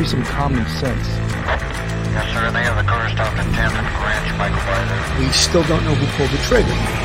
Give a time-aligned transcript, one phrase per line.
[0.00, 1.08] there has to be some common sense.
[2.12, 2.50] Yes, sir.
[2.50, 5.20] They have the car stopped 10th and Ranch, Michael Byler.
[5.20, 6.99] We still don't know who pulled the trigger.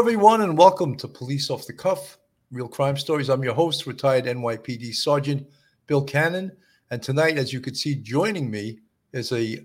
[0.00, 2.16] Everyone, and welcome to Police Off the Cuff,
[2.50, 3.28] Real Crime Stories.
[3.28, 5.46] I'm your host, retired NYPD Sergeant
[5.86, 6.50] Bill Cannon.
[6.90, 8.78] And tonight, as you can see, joining me
[9.12, 9.58] is a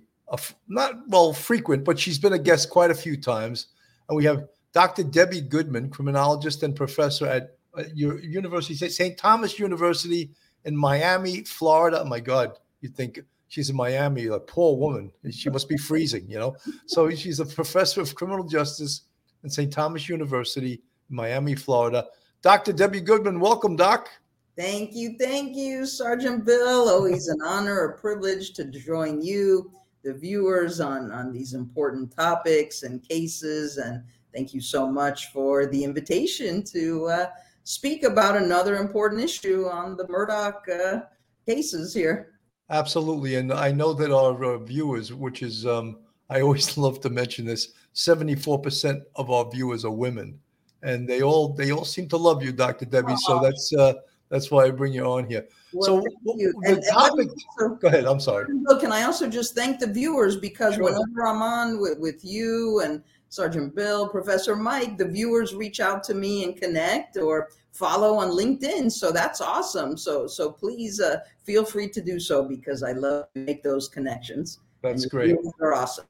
[0.67, 3.67] not well frequent, but she's been a guest quite a few times.
[4.09, 5.03] And we have Dr.
[5.03, 7.56] Debbie Goodman, criminologist and professor at
[7.94, 9.17] U- University St.
[9.17, 10.31] Thomas University
[10.66, 12.02] in Miami, Florida.
[12.02, 15.13] Oh my God, you think she's in Miami, a poor woman.
[15.31, 16.58] She must be freezing, you know.
[16.88, 19.03] So she's a professor of criminal justice
[19.45, 19.71] in St.
[19.71, 22.07] Thomas University, Miami, Florida.
[22.41, 22.73] Dr.
[22.73, 24.09] Debbie Goodman, welcome, Doc.
[24.57, 26.89] Thank you, thank you, Sergeant Bill.
[26.89, 29.71] Always an honor, a privilege to join you,
[30.03, 33.77] the viewers, on, on these important topics and cases.
[33.77, 37.27] And thank you so much for the invitation to uh,
[37.66, 41.01] speak about another important issue on the Murdaugh uh,
[41.45, 42.39] cases here.
[42.71, 43.35] Absolutely.
[43.35, 45.97] And I know that our uh, viewers, which is, um,
[46.31, 50.39] I always love to mention this, 74% of our viewers are women.
[50.83, 52.85] And they all they all seem to love you, Dr.
[52.85, 53.15] Debbie.
[53.17, 53.93] So that's uh,
[54.29, 55.47] that's why I bring you on here.
[55.73, 56.03] Well, so
[56.35, 56.53] you.
[56.61, 57.27] the And- and topic.
[57.27, 58.05] me also- Go ahead.
[58.05, 58.45] I'm sorry.
[58.67, 60.83] Bill, can I also just thank the viewers because Sure.
[60.83, 66.03] whenever I'm on with, with you and Sergeant Bill, Professor Mike, the viewers reach out
[66.03, 68.91] to me and connect or follow on LinkedIn.
[68.91, 69.97] So that's awesome.
[69.97, 73.88] So so please uh, feel free to do so because I love to make those
[73.88, 74.59] connections.
[74.84, 75.35] That's great.
[75.59, 76.05] they're awesome.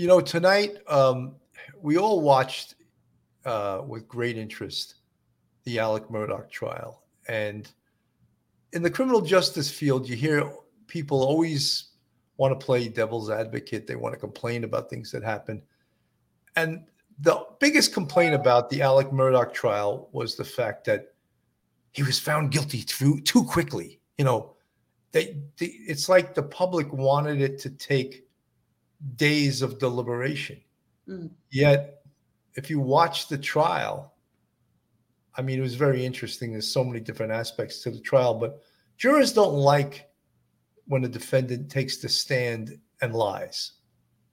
[0.00, 1.34] You know, tonight um,
[1.82, 2.76] we all watched
[3.44, 4.94] uh, with great interest
[5.64, 7.70] the Alec Murdaugh trial, and
[8.72, 10.50] in the criminal justice field, you hear
[10.86, 11.90] people always
[12.38, 13.86] want to play devil's advocate.
[13.86, 15.60] They want to complain about things that happened,
[16.56, 16.86] and
[17.18, 21.12] the biggest complaint about the Alec Murdaugh trial was the fact that
[21.92, 24.00] he was found guilty too too quickly.
[24.16, 24.54] You know,
[25.12, 28.24] they, they it's like the public wanted it to take
[29.16, 30.60] days of deliberation.
[31.08, 31.30] Mm.
[31.50, 32.02] Yet,
[32.54, 34.14] if you watch the trial,
[35.36, 36.52] I mean, it was very interesting.
[36.52, 38.62] There's so many different aspects to the trial, but
[38.96, 40.10] jurors don't like
[40.86, 43.72] when a defendant takes the stand and lies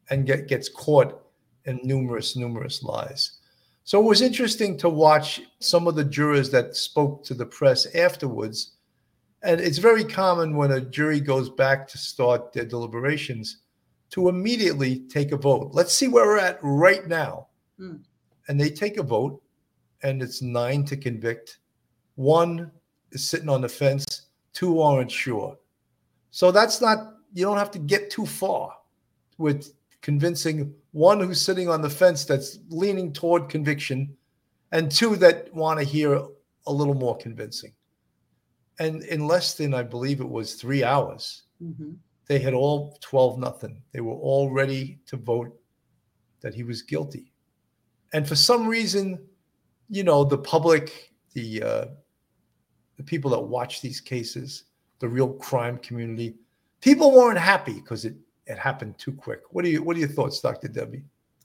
[0.09, 1.22] and get, gets caught
[1.66, 3.39] in numerous, numerous lies.
[3.83, 7.85] So it was interesting to watch some of the jurors that spoke to the press
[7.95, 8.73] afterwards.
[9.44, 13.59] And it's very common when a jury goes back to start their deliberations
[14.12, 15.72] to immediately take a vote.
[15.73, 17.47] Let's see where we're at right now.
[17.78, 17.97] Hmm.
[18.47, 19.41] And they take a vote,
[20.03, 21.59] and it's nine to convict.
[22.16, 22.72] One
[23.12, 25.57] is sitting on the fence, two aren't sure.
[26.31, 28.75] So that's not, you don't have to get too far
[29.38, 34.16] with convincing one who's sitting on the fence that's leaning toward conviction,
[34.72, 36.22] and two that want to hear
[36.66, 37.74] a little more convincing.
[38.79, 41.97] And in less than, I believe it was three hours, Mhm.
[42.27, 43.81] They had all 12 nothing.
[43.93, 45.57] They were all ready to vote
[46.41, 47.31] that he was guilty.
[48.13, 49.19] And for some reason,
[49.89, 51.85] you know, the public, the uh,
[52.97, 54.65] the people that watch these cases,
[54.99, 56.35] the real crime community,
[56.81, 58.15] people weren't happy because it
[58.45, 59.41] it happened too quick.
[59.51, 60.67] What are you what are your thoughts, Dr.
[60.67, 61.03] Debbie?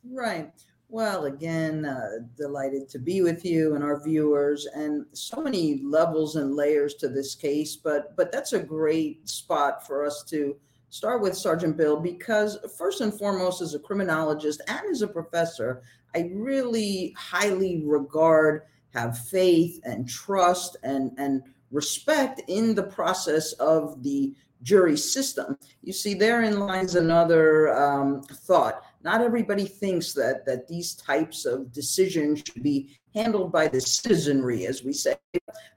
[0.09, 0.51] Right.
[0.89, 6.37] Well, again, uh, delighted to be with you and our viewers, and so many levels
[6.37, 7.77] and layers to this case.
[7.77, 10.57] But but that's a great spot for us to
[10.93, 15.83] start with, Sergeant Bill, because first and foremost, as a criminologist and as a professor,
[16.15, 18.63] I really highly regard,
[18.95, 25.57] have faith and trust and and respect in the process of the jury system.
[25.83, 31.73] You see, therein lies another um, thought not everybody thinks that that these types of
[31.73, 35.17] decisions should be handled by the citizenry as we say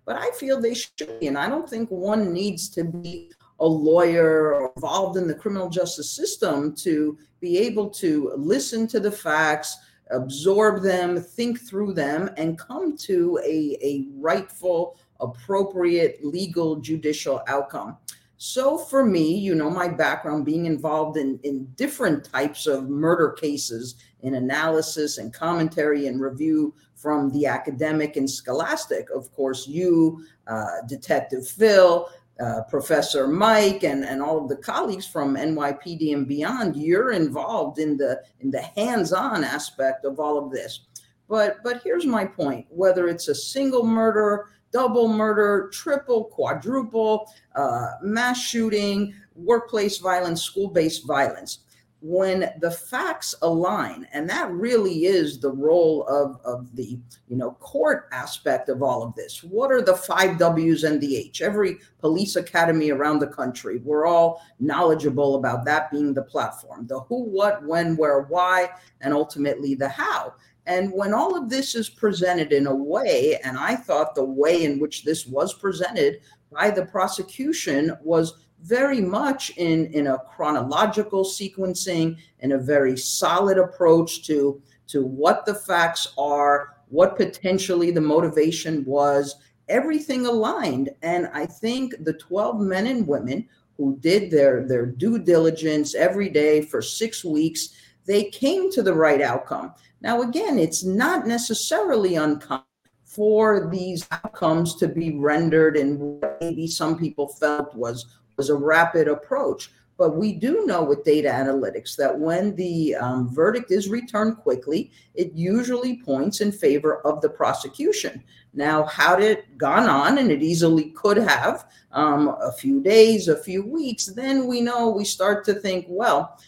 [0.05, 3.65] but i feel they should be and i don't think one needs to be a
[3.65, 9.11] lawyer or involved in the criminal justice system to be able to listen to the
[9.11, 9.77] facts
[10.11, 17.97] absorb them think through them and come to a, a rightful appropriate legal judicial outcome.
[18.37, 23.31] So for me, you know, my background being involved in, in different types of murder
[23.31, 30.25] cases in analysis and commentary and review from the academic and scholastic, of course, you,
[30.47, 32.09] uh, Detective Phil,
[32.39, 37.79] uh, Professor Mike, and, and all of the colleagues from NYPD and beyond, you're involved
[37.79, 40.81] in the in the hands-on aspect of all of this.
[41.29, 47.91] But but here's my point: whether it's a single murder, double murder, triple, quadruple, uh,
[48.01, 51.59] mass shooting, workplace violence, school-based violence,
[52.07, 57.53] when the facts align and that really is the role of, of the you know
[57.53, 59.43] court aspect of all of this.
[59.43, 61.41] What are the five w's and the h?
[61.41, 66.99] Every police academy around the country we're all knowledgeable about that being the platform the
[66.99, 68.69] who what when where why
[69.01, 70.35] and ultimately the how.
[70.67, 74.63] And when all of this is presented in a way and i thought the way
[74.63, 81.23] in which this was presented by the prosecution was very much in, in a chronological
[81.23, 88.01] sequencing and a very solid approach to, to what the facts are, what potentially the
[88.01, 89.35] motivation was,
[89.69, 90.89] everything aligned.
[91.03, 93.47] And I think the 12 men and women
[93.77, 97.69] who did their, their due diligence every day for six weeks,
[98.07, 99.73] they came to the right outcome.
[100.01, 102.63] Now, again, it's not necessarily uncommon
[103.03, 108.05] for these outcomes to be rendered in what maybe some people felt was
[108.37, 109.71] was a rapid approach.
[109.97, 114.91] But we do know with data analytics that when the um, verdict is returned quickly,
[115.13, 118.21] it usually points in favor of the prosecution.
[118.53, 123.41] Now, had it gone on, and it easily could have, um, a few days, a
[123.41, 126.39] few weeks, then we know we start to think, well,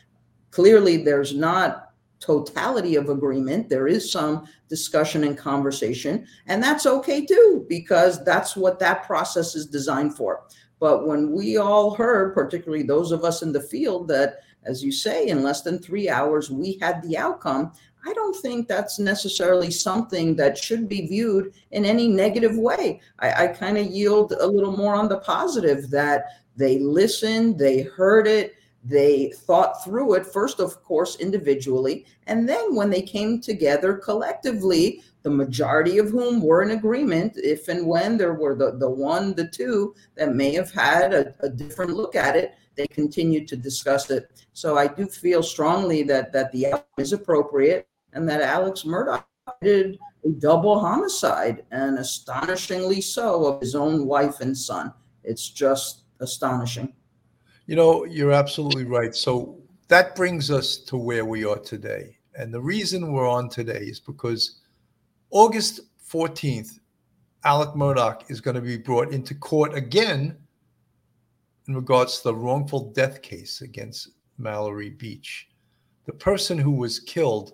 [0.51, 3.69] clearly there's not totality of agreement.
[3.69, 9.55] There is some discussion and conversation, and that's okay too, because that's what that process
[9.55, 10.43] is designed for.
[10.79, 14.91] But when we all heard, particularly those of us in the field, that, as you
[14.91, 17.73] say, in less than three hours, we had the outcome,
[18.05, 23.01] I don't think that's necessarily something that should be viewed in any negative way.
[23.19, 26.25] I, I kind of yield a little more on the positive that
[26.55, 28.55] they listened, they heard it,
[28.87, 32.05] they thought through it, first, of course, individually.
[32.25, 37.67] And then when they came together collectively, the majority of whom were in agreement, if
[37.67, 41.49] and when there were the, the one, the two that may have had a, a
[41.49, 44.31] different look at it, they continued to discuss it.
[44.53, 49.23] So I do feel strongly that that the outcome is appropriate and that Alex Murdaugh
[49.61, 54.93] did a double homicide and astonishingly so of his own wife and son.
[55.23, 56.93] It's just astonishing.
[57.67, 59.13] You know, you're absolutely right.
[59.13, 59.59] So
[59.89, 62.17] that brings us to where we are today.
[62.35, 64.61] And the reason we're on today is because
[65.31, 66.79] August 14th,
[67.43, 70.37] Alec Murdaugh is going to be brought into court again
[71.67, 75.49] in regards to the wrongful death case against Mallory Beach.
[76.05, 77.51] The person who was killed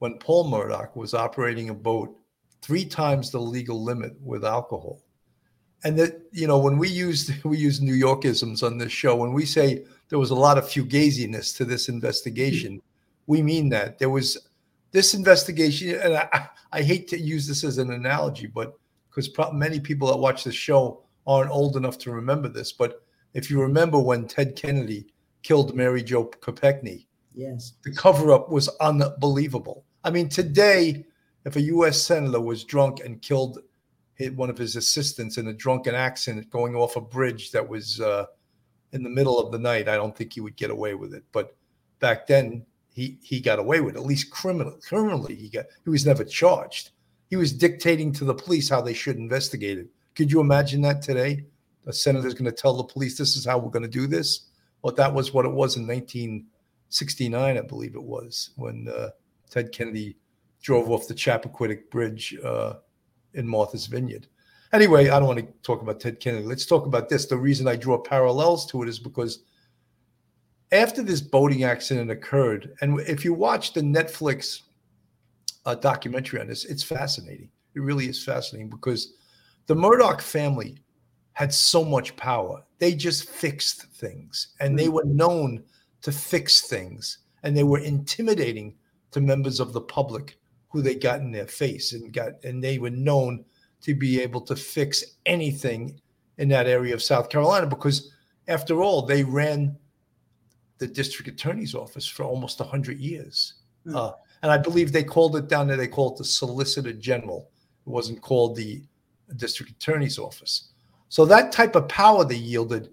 [0.00, 2.18] when Paul Murdaugh was operating a boat
[2.62, 5.02] three times the legal limit with alcohol.
[5.86, 9.32] And that, you know, when we use we use New Yorkisms on this show, when
[9.32, 12.82] we say there was a lot of fugaziness to this investigation,
[13.28, 14.00] we mean that.
[14.00, 14.36] There was
[14.90, 18.76] this investigation, and I, I hate to use this as an analogy, but
[19.08, 23.04] because many people that watch the show aren't old enough to remember this, but
[23.34, 25.06] if you remember when Ted Kennedy
[25.44, 29.84] killed Mary Jo Kopechne, yes, the cover up was unbelievable.
[30.02, 31.04] I mean, today,
[31.44, 32.02] if a U.S.
[32.02, 33.60] senator was drunk and killed
[34.34, 38.26] one of his assistants in a drunken accident going off a bridge that was uh,
[38.92, 41.24] in the middle of the night, I don't think he would get away with it.
[41.32, 41.54] But
[42.00, 42.64] back then,
[42.96, 43.98] he he got away with it.
[43.98, 46.90] at least criminal criminally he got he was never charged
[47.28, 51.02] he was dictating to the police how they should investigate it could you imagine that
[51.02, 51.44] today
[51.86, 54.48] a senator's going to tell the police this is how we're going to do this
[54.80, 59.10] well that was what it was in 1969 i believe it was when uh,
[59.50, 60.16] ted kennedy
[60.62, 62.74] drove off the chappaquiddick bridge uh,
[63.36, 64.26] in martha's vineyard
[64.72, 67.68] anyway i don't want to talk about ted kennedy let's talk about this the reason
[67.68, 69.44] i draw parallels to it is because
[70.72, 74.62] after this boating accident occurred, and if you watch the Netflix
[75.64, 77.48] uh, documentary on this, it's fascinating.
[77.74, 79.14] It really is fascinating because
[79.66, 80.78] the Murdaugh family
[81.32, 82.62] had so much power.
[82.78, 85.62] They just fixed things, and they were known
[86.02, 88.74] to fix things, and they were intimidating
[89.12, 90.38] to members of the public
[90.76, 93.42] who they got in their face and got, and they were known
[93.80, 95.98] to be able to fix anything
[96.36, 98.12] in that area of South Carolina because,
[98.46, 99.74] after all, they ran
[100.76, 103.54] the district attorney's office for almost 100 years.
[103.86, 103.96] Mm.
[103.96, 107.50] Uh, and I believe they called it down there, they called it the Solicitor General.
[107.86, 108.82] It wasn't called the
[109.36, 110.72] district attorney's office.
[111.08, 112.92] So that type of power they yielded,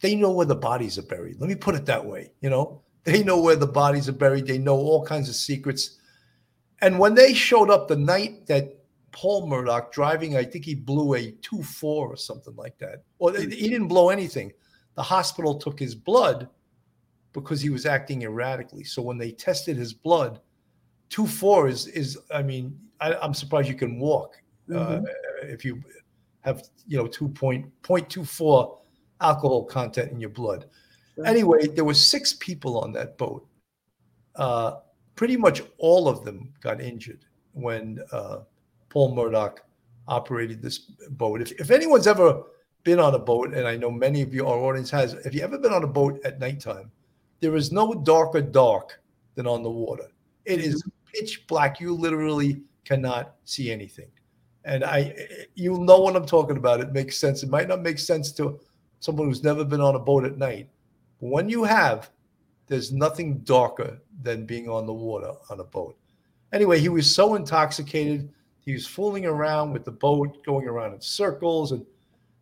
[0.00, 1.38] they know where the bodies are buried.
[1.38, 2.32] Let me put it that way.
[2.40, 4.46] You know, they know where the bodies are buried.
[4.46, 5.98] They know all kinds of secrets.
[6.82, 8.76] And when they showed up the night that
[9.12, 13.02] Paul Murdaugh driving, I think he blew a 2 4 or something like that.
[13.18, 14.52] Well, he didn't blow anything
[14.96, 16.48] the hospital took his blood
[17.32, 18.82] because he was acting erratically.
[18.82, 20.40] So when they tested his blood,
[21.08, 24.34] two four is is I mean I, I'm surprised you can walk
[24.74, 25.04] uh, Mhm.
[25.42, 25.82] if you
[26.40, 28.78] have you know two point point two four
[29.20, 30.64] alcohol content in your blood.
[31.14, 31.26] Sure.
[31.26, 33.46] Anyway, there were six people on that boat.
[34.34, 34.76] Uh,
[35.16, 38.40] pretty much all of them got injured when uh,
[38.90, 39.58] Paul Murdaugh
[40.06, 40.78] operated this
[41.10, 41.40] boat.
[41.40, 42.42] If, if anyone's ever
[42.84, 45.42] been on a boat, and I know many of you, our audience has, if you
[45.42, 46.92] ever been on a boat at nighttime,
[47.40, 49.00] there is no darker dark
[49.34, 50.06] than on the water.
[50.44, 51.80] It is pitch black.
[51.80, 54.10] You literally cannot see anything.
[54.64, 55.14] And I,
[55.54, 56.80] you'll know what I'm talking about.
[56.80, 57.42] It makes sense.
[57.42, 58.60] It might not make sense to
[59.00, 60.68] someone who's never been on a boat at night.
[61.20, 62.10] But when you have,
[62.66, 65.96] there's nothing darker than being on the water on a boat.
[66.52, 68.28] Anyway, he was so intoxicated.
[68.60, 71.84] He was fooling around with the boat, going around in circles, and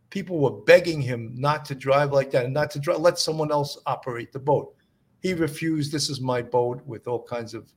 [0.09, 3.51] people were begging him not to drive like that and not to drive, let someone
[3.51, 4.73] else operate the boat.
[5.21, 5.91] He refused.
[5.91, 7.71] This is my boat with all kinds of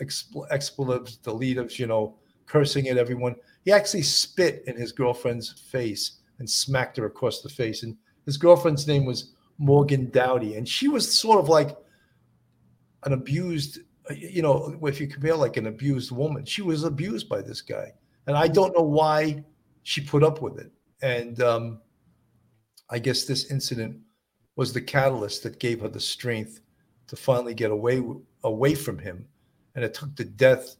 [0.00, 3.36] expl- expletives, deletatives, you know, cursing at everyone.
[3.64, 7.82] He actually spit in his girlfriend's face and smacked her across the face.
[7.82, 11.76] And his girlfriend's name was Morgan Doughty, and she was sort of like
[13.04, 13.80] an abused,
[14.14, 17.92] you know, if you compare like an abused woman, she was abused by this guy,
[18.26, 19.44] and I don't know why
[19.82, 20.70] she put up with it.
[21.02, 21.80] And um,
[22.90, 23.98] I guess this incident
[24.56, 26.60] was the catalyst that gave her the strength
[27.06, 28.02] to finally get away
[28.44, 29.26] away from him,
[29.74, 30.76] and it took the death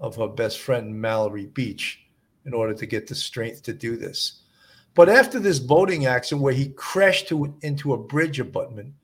[0.00, 2.04] of her best friend Mallory Beach
[2.46, 4.42] in order to get the strength to do this.
[4.94, 8.94] But after this boating accident where he crashed to, into a bridge abutment,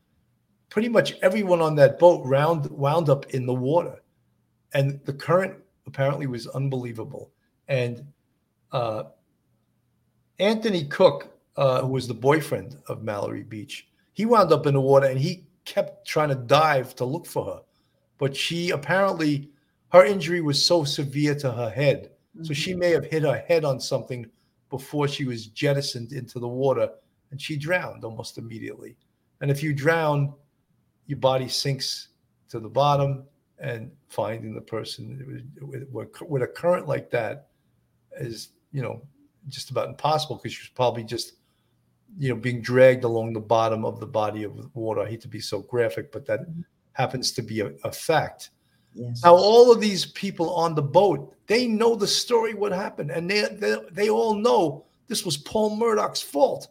[0.75, 4.03] pretty much everyone on that boat round, wound up in the water.
[4.73, 5.55] And the current
[5.87, 7.31] apparently was unbelievable.
[7.69, 8.05] And
[8.73, 9.05] uh,
[10.41, 14.81] Anthony Cook, uh, who was the boyfriend of Mallory Beach, he wound up in the
[14.81, 17.61] water and he kept trying to dive to look for her.
[18.19, 19.51] But she apparently,
[19.93, 22.11] her injury was so severe to her head.
[22.43, 24.27] So she may have hit her head on something
[24.71, 26.91] before she was jettisoned into the water
[27.31, 28.97] and she drowned almost immediately.
[29.41, 30.35] And if you drown,
[31.07, 32.09] your body sinks
[32.49, 33.25] to the bottom
[33.59, 37.49] and finding the person with, with, with a current like that
[38.19, 39.03] is, you know,
[39.49, 41.35] just about impossible because she's probably just,
[42.19, 45.03] you know, being dragged along the bottom of the body of water.
[45.03, 46.41] I hate to be so graphic, but that
[46.93, 48.51] happens to be a, a fact.
[48.95, 49.23] Yes.
[49.25, 53.29] Now, all of these people on the boat, they know the story, what happened, and
[53.29, 56.69] they, they, they all know this was Paul Murdaugh's fault.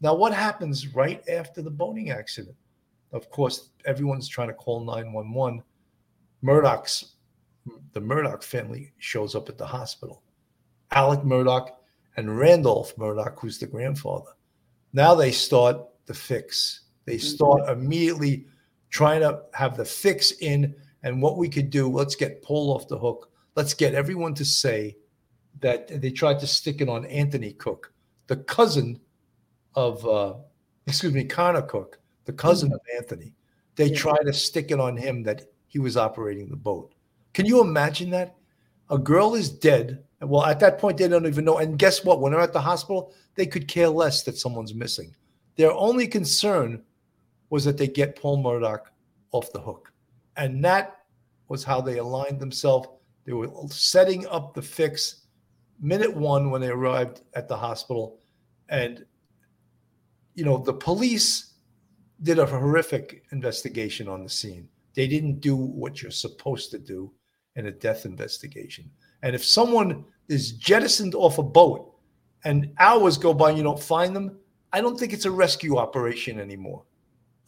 [0.00, 2.56] Now, what happens right after the boating accident?
[3.14, 5.62] Of course, everyone's trying to call 911.
[6.42, 7.14] Murdaugh's,
[7.92, 10.22] the Murdaugh family shows up at the hospital.
[10.90, 11.70] Alec Murdaugh
[12.16, 14.32] and Randolph Murdaugh, who's the grandfather.
[14.92, 16.82] Now they start the fix.
[17.04, 18.46] They start immediately
[18.90, 21.88] trying to have the fix in and what we could do.
[21.88, 23.30] Let's get Paul off the hook.
[23.54, 24.96] Let's get everyone to say
[25.60, 27.92] that they tried to stick it on Anthony Cook,
[28.26, 28.98] the cousin
[29.76, 30.34] of, uh,
[30.86, 33.32] excuse me, Connor Cook, the cousin of Anthony.
[33.76, 33.96] They Yeah.
[33.96, 36.94] tried to stick it on him that he was operating the boat.
[37.32, 38.36] Can you imagine that?
[38.90, 40.04] A girl is dead.
[40.20, 41.58] Well, at that point, they don't even know.
[41.58, 42.20] And guess what?
[42.20, 45.14] When they're at the hospital, they could care less that someone's missing.
[45.56, 46.82] Their only concern
[47.50, 48.80] was that they get Paul Murdaugh
[49.32, 49.92] off the hook.
[50.36, 51.04] And that
[51.48, 52.88] was how they aligned themselves.
[53.24, 55.22] They were setting up the fix
[55.80, 58.18] minute one when they arrived at the hospital.
[58.68, 59.04] And,
[60.34, 61.53] you know, the police
[62.24, 64.68] did a horrific investigation on the scene.
[64.94, 67.12] They didn't do what you're supposed to do
[67.56, 68.90] in a death investigation.
[69.22, 71.94] And if someone is jettisoned off a boat
[72.44, 74.38] and hours go by and you don't find them,
[74.72, 76.84] I don't think it's a rescue operation anymore.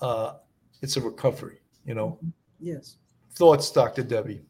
[0.00, 0.34] Uh,
[0.82, 2.18] it's a recovery, you know.
[2.60, 2.96] Yes.
[3.34, 4.02] Thoughts, Dr.
[4.02, 4.42] Debbie?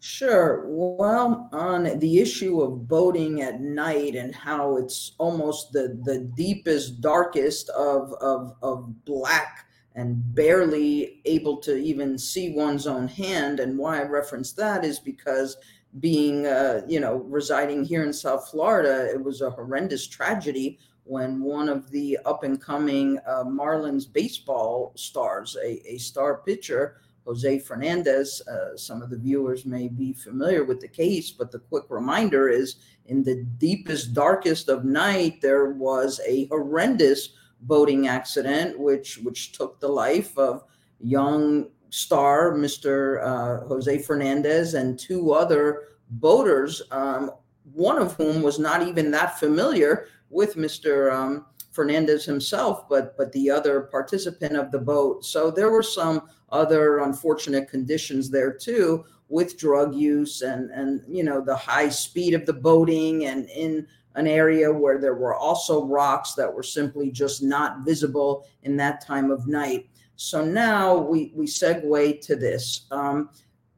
[0.00, 0.64] Sure.
[0.68, 7.00] Well, on the issue of boating at night and how it's almost the, the deepest,
[7.00, 13.58] darkest of, of, of black and barely able to even see one's own hand.
[13.58, 15.56] And why I reference that is because
[15.98, 21.42] being, uh, you know, residing here in South Florida, it was a horrendous tragedy when
[21.42, 27.58] one of the up and coming uh, Marlins baseball stars, a, a star pitcher, Jose
[27.58, 28.40] Fernandez.
[28.48, 32.48] Uh, some of the viewers may be familiar with the case, but the quick reminder
[32.48, 39.52] is in the deepest, darkest of night, there was a horrendous boating accident which which
[39.52, 40.64] took the life of
[41.00, 43.22] young star Mr.
[43.22, 47.30] Uh, Jose Fernandez and two other boaters, um,
[47.72, 51.12] one of whom was not even that familiar with Mr.
[51.12, 51.46] Um,
[51.78, 55.24] Fernandez himself, but but the other participant of the boat.
[55.24, 61.22] So there were some other unfortunate conditions there too, with drug use and and you
[61.22, 65.84] know the high speed of the boating and in an area where there were also
[65.84, 69.88] rocks that were simply just not visible in that time of night.
[70.16, 72.86] So now we we segue to this.
[72.90, 73.30] Um,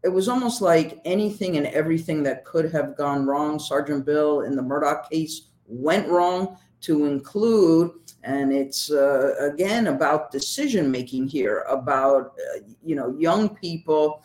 [0.03, 3.59] it was almost like anything and everything that could have gone wrong.
[3.59, 10.31] Sergeant Bill in the Murdaugh case went wrong to include and it's uh, again about
[10.31, 14.23] decision making here about uh, you know young people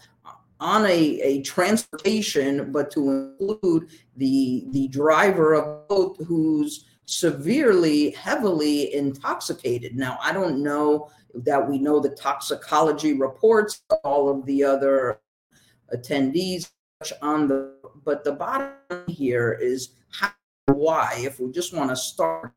[0.59, 8.93] on a, a transportation but to include the the driver of boat who's severely heavily
[8.93, 9.95] intoxicated.
[9.95, 15.19] Now i don't know that we know the toxicology reports all of the other
[15.93, 16.69] attendees
[17.21, 18.73] on the but the bottom
[19.07, 20.31] here is how
[20.73, 22.53] why if we just want to start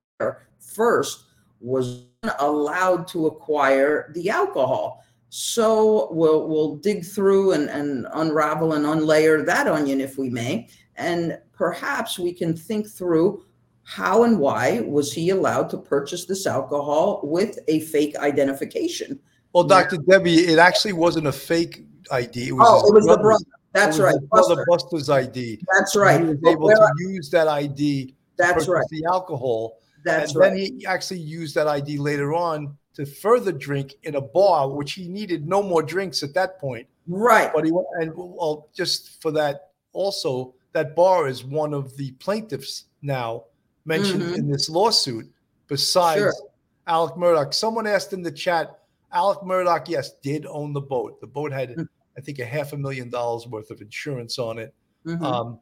[0.58, 1.24] first
[1.60, 2.06] was
[2.38, 5.04] allowed to acquire the alcohol.
[5.30, 10.68] So we'll we'll dig through and, and unravel and unlayer that onion if we may
[10.96, 13.44] and perhaps we can think through
[13.82, 19.20] how and why was he allowed to purchase this alcohol with a fake identification?
[19.52, 23.18] Well dr debbie it actually wasn't a fake id it was oh it was the
[23.18, 28.14] brother that's right brother buster's id that's right he was able to use that id
[28.37, 32.76] that's right the alcohol that's and right then he actually used that id later on
[32.98, 36.84] to further drink in a bar, which he needed no more drinks at that point.
[37.06, 37.48] Right.
[37.54, 42.87] But he and well, just for that, also that bar is one of the plaintiffs
[43.00, 43.44] now
[43.84, 44.34] mentioned mm-hmm.
[44.34, 45.30] in this lawsuit.
[45.68, 46.34] Besides sure.
[46.88, 48.80] Alec Murdaugh, someone asked in the chat.
[49.12, 51.20] Alec Murdaugh, yes, did own the boat.
[51.20, 51.82] The boat had, mm-hmm.
[52.18, 54.75] I think, a half a million dollars worth of insurance on it.
[55.06, 55.25] Mm-hmm.
[55.25, 55.60] Um,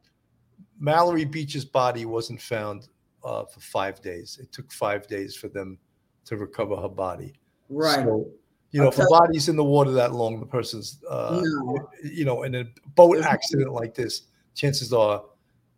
[0.79, 2.89] Mallory Beach's body wasn't found
[3.23, 4.39] uh, for five days.
[4.41, 5.77] It took five days for them
[6.25, 7.33] to recover her body.
[7.69, 8.03] Right.
[8.03, 8.27] So,
[8.71, 11.89] you know, if a body's in the water that long, the person's, uh, no.
[12.03, 14.23] you know, in a boat accident like this,
[14.55, 15.23] chances are,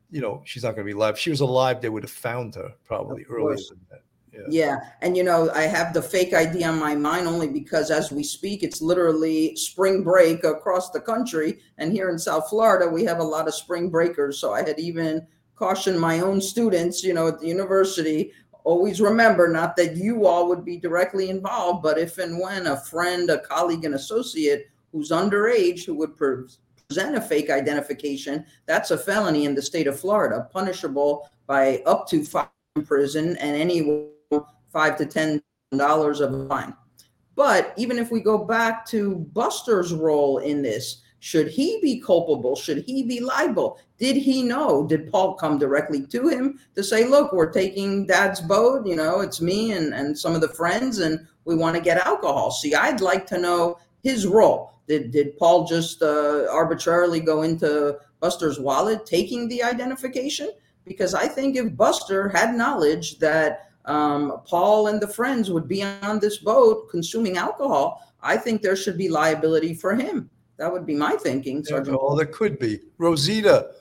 [0.09, 1.15] you know, she's not going to be alive.
[1.15, 4.01] If she was alive, they would have found her probably earlier than that.
[4.47, 4.65] Yeah.
[4.65, 4.79] yeah.
[5.01, 8.23] And, you know, I have the fake ID on my mind only because as we
[8.23, 11.59] speak, it's literally spring break across the country.
[11.77, 14.39] And here in South Florida, we have a lot of spring breakers.
[14.39, 15.25] So I had even
[15.55, 18.31] cautioned my own students, you know, at the university
[18.63, 22.77] always remember not that you all would be directly involved, but if and when a
[22.77, 28.97] friend, a colleague, an associate who's underage who would present a fake identification, that's a
[28.97, 34.09] felony in the state of Florida, punishable by up to five in prison and any
[34.71, 35.41] five to ten
[35.75, 36.73] dollars of a fine.
[37.35, 42.55] But even if we go back to Buster's role in this, should he be culpable?
[42.55, 43.79] Should he be liable?
[43.97, 44.87] Did he know?
[44.87, 49.19] Did Paul come directly to him to say, look, we're taking dad's boat, you know,
[49.19, 52.51] it's me and, and some of the friends, and we want to get alcohol?
[52.51, 54.73] See, I'd like to know his role.
[54.87, 60.51] Did, did Paul just uh, arbitrarily go into Buster's wallet taking the identification?
[60.85, 65.83] Because I think if Buster had knowledge that um, Paul and the friends would be
[65.83, 70.29] on this boat consuming alcohol, I think there should be liability for him.
[70.57, 71.97] That would be my thinking, Sergeant.
[71.99, 72.79] Well, there could be.
[72.97, 73.71] Rosita,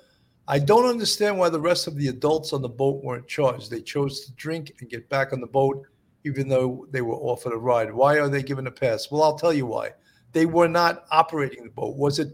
[0.46, 3.70] I don't understand why the rest of the adults on the boat weren't charged.
[3.70, 5.84] They chose to drink and get back on the boat,
[6.24, 7.92] even though they were offered a ride.
[7.92, 9.10] Why are they given a pass?
[9.10, 9.90] Well, I'll tell you why.
[10.32, 11.96] They were not operating the boat.
[11.96, 12.28] Was it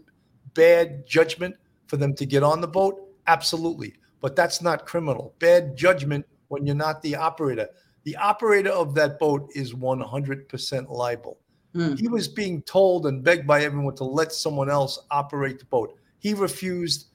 [0.53, 1.57] bad judgment
[1.89, 3.01] for them to get on the boat?
[3.27, 3.95] Absolutely.
[4.21, 5.35] But that's not criminal.
[5.41, 7.69] Bad judgment when you're not the operator.
[8.05, 11.39] The operator of that boat is 100% liable.
[11.75, 11.99] Mm.
[11.99, 15.99] He was being told and begged by everyone to let someone else operate the boat.
[16.19, 17.09] He refused.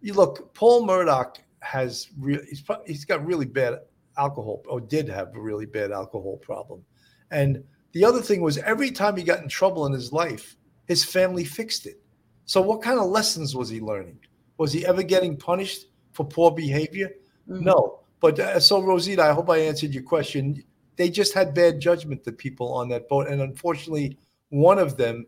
[0.00, 3.80] You look, Paul Murdaugh has really he's, he's got really bad
[4.16, 6.84] alcohol or did have a really bad alcohol problem.
[7.30, 11.04] And the other thing was every time he got in trouble in his life, his
[11.04, 12.00] family fixed it.
[12.44, 14.18] So what kind of lessons was he learning?
[14.58, 17.10] Was he ever getting punished for poor behavior?
[17.48, 17.64] Mm-hmm.
[17.64, 18.00] No.
[18.20, 20.62] But uh, so Rosita, I hope I answered your question
[20.96, 23.28] they just had bad judgment, the people on that boat.
[23.28, 25.26] And unfortunately, one of them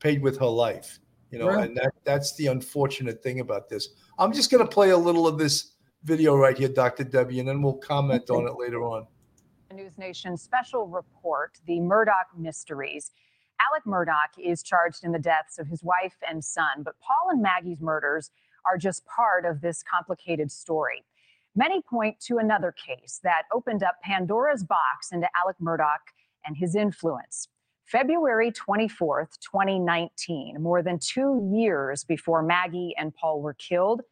[0.00, 0.98] paid with her life,
[1.30, 1.68] you know, right.
[1.68, 3.90] and that, that's the unfortunate thing about this.
[4.18, 5.72] I'm just going to play a little of this
[6.04, 7.04] video right here, Dr.
[7.04, 9.06] Debbie, and then we'll comment on it later on.
[9.72, 13.12] News Nation special report, The Murdaugh Mysteries.
[13.60, 17.42] Alec Murdaugh is charged in the deaths of his wife and son, but Paul and
[17.42, 18.30] Maggie's murders
[18.64, 21.04] are just part of this complicated story.
[21.56, 25.98] Many point to another case that opened up Pandora's box into Alec Murdaugh
[26.46, 27.48] and his influence.
[27.86, 34.02] February 24th, 2019, more than two years before Maggie and Paul were killed,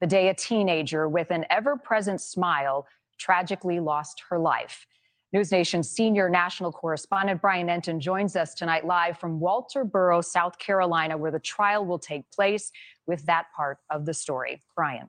[0.00, 4.84] the day a teenager with an ever present smile tragically lost her life.
[5.32, 11.16] News Nation senior national correspondent Brian Entin joins us tonight live from Walterboro, South Carolina,
[11.16, 12.72] where the trial will take place
[13.06, 14.60] with that part of the story.
[14.74, 15.06] Brian.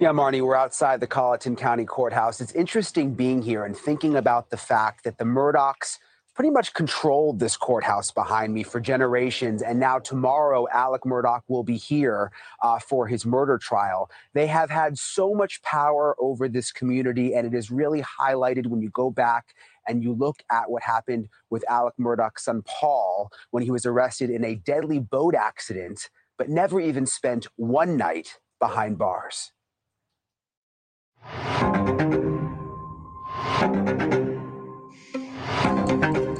[0.00, 2.40] Yeah, Marnie, we're outside the Colleton County Courthouse.
[2.40, 6.00] It's interesting being here and thinking about the fact that the Murdaughs
[6.34, 9.62] pretty much controlled this courthouse behind me for generations.
[9.62, 14.10] And now tomorrow, Alec Murdaugh will be here uh, for his murder trial.
[14.32, 18.82] They have had so much power over this community, and it is really highlighted when
[18.82, 19.54] you go back
[19.86, 24.28] and you look at what happened with Alec Murdaugh's son Paul when he was arrested
[24.28, 29.52] in a deadly boat accident, but never even spent one night behind bars.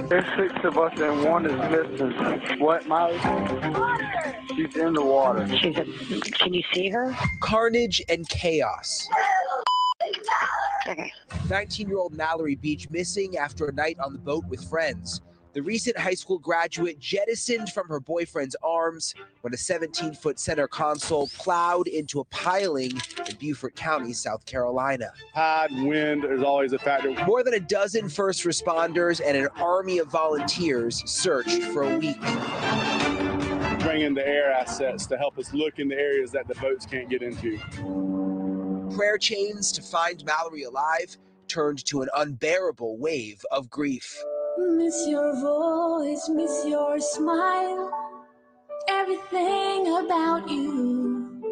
[0.08, 2.60] There's six of us and one is missing.
[2.60, 3.18] What, Molly?
[4.54, 5.48] She's in the water.
[5.56, 5.84] She's a,
[6.38, 7.16] can you see her?
[7.40, 9.08] Carnage and chaos.
[10.86, 11.10] Okay.
[11.48, 15.20] 19 year old Mallory Beach missing after a night on the boat with friends.
[15.54, 20.66] The recent high school graduate jettisoned from her boyfriend's arms when a 17 foot center
[20.66, 25.12] console plowed into a piling in Beaufort County, South Carolina.
[25.32, 27.12] Tide, wind is always a factor.
[27.24, 32.20] More than a dozen first responders and an army of volunteers searched for a week.
[33.78, 36.84] Bring in the air assets to help us look in the areas that the boats
[36.84, 37.58] can't get into.
[38.96, 44.20] Prayer chains to find Mallory alive turned to an unbearable wave of grief.
[44.56, 47.90] Miss your voice, miss your smile.
[48.88, 51.42] Everything about you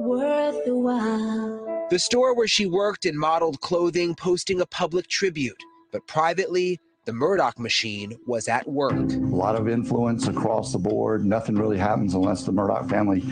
[0.00, 1.86] worth the while.
[1.88, 5.56] The store where she worked in modeled clothing posting a public tribute,
[5.90, 8.92] but privately, the Murdaugh machine was at work.
[8.92, 11.24] A lot of influence across the board.
[11.24, 13.22] Nothing really happens unless the Murdaugh family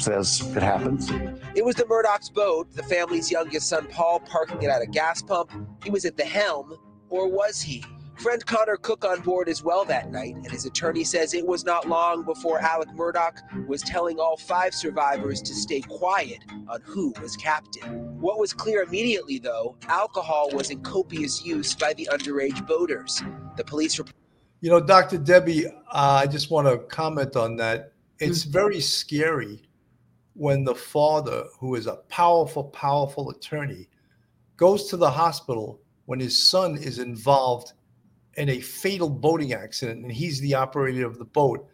[0.00, 1.10] says it happens.
[1.54, 5.22] It was the Murdaugh's boat, the family's youngest son Paul parking it at a gas
[5.22, 5.52] pump.
[5.84, 6.76] He was at the helm,
[7.08, 7.84] or was he?
[8.16, 11.64] Friend Connor Cook on board as well that night, and his attorney says it was
[11.64, 16.38] not long before Alec Murdaugh was telling all five survivors to stay quiet
[16.68, 18.20] on who was captain.
[18.20, 23.20] What was clear immediately, though, alcohol was in copious use by the underage boaters.
[23.56, 24.14] The police report.
[24.60, 25.18] You know, Dr.
[25.18, 27.92] Debbie, uh, I just want to comment on that.
[28.20, 29.60] It's very scary
[30.34, 33.88] when the father, who is a powerful, powerful attorney,
[34.56, 37.72] goes to the hospital when his son is involved
[38.34, 41.68] in a fatal boating accident and he's the operator of the boat.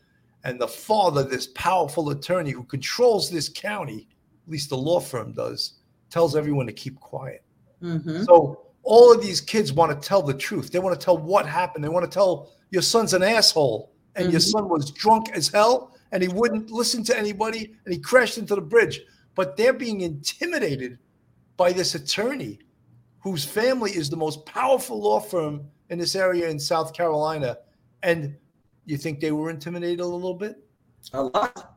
[0.45, 4.09] And the father, this powerful attorney who controls this county,
[4.47, 5.75] at least the law firm does,
[6.09, 7.43] tells everyone to keep quiet.
[7.83, 8.25] Mhm.
[8.27, 10.71] So all of these kids want to tell the truth.
[10.71, 11.85] They want to tell what happened.
[11.85, 14.51] They want to tell your son's an asshole and your Mhm.
[14.51, 18.55] son was drunk as hell and he wouldn't listen to anybody and he crashed into
[18.55, 19.03] the bridge.
[19.35, 20.99] But they're being intimidated
[21.57, 22.59] by this attorney
[23.21, 27.59] whose family is the most powerful law firm in this area in South Carolina.
[28.03, 28.37] And
[28.87, 30.57] you think they were intimidated a little bit?
[31.13, 31.77] a lot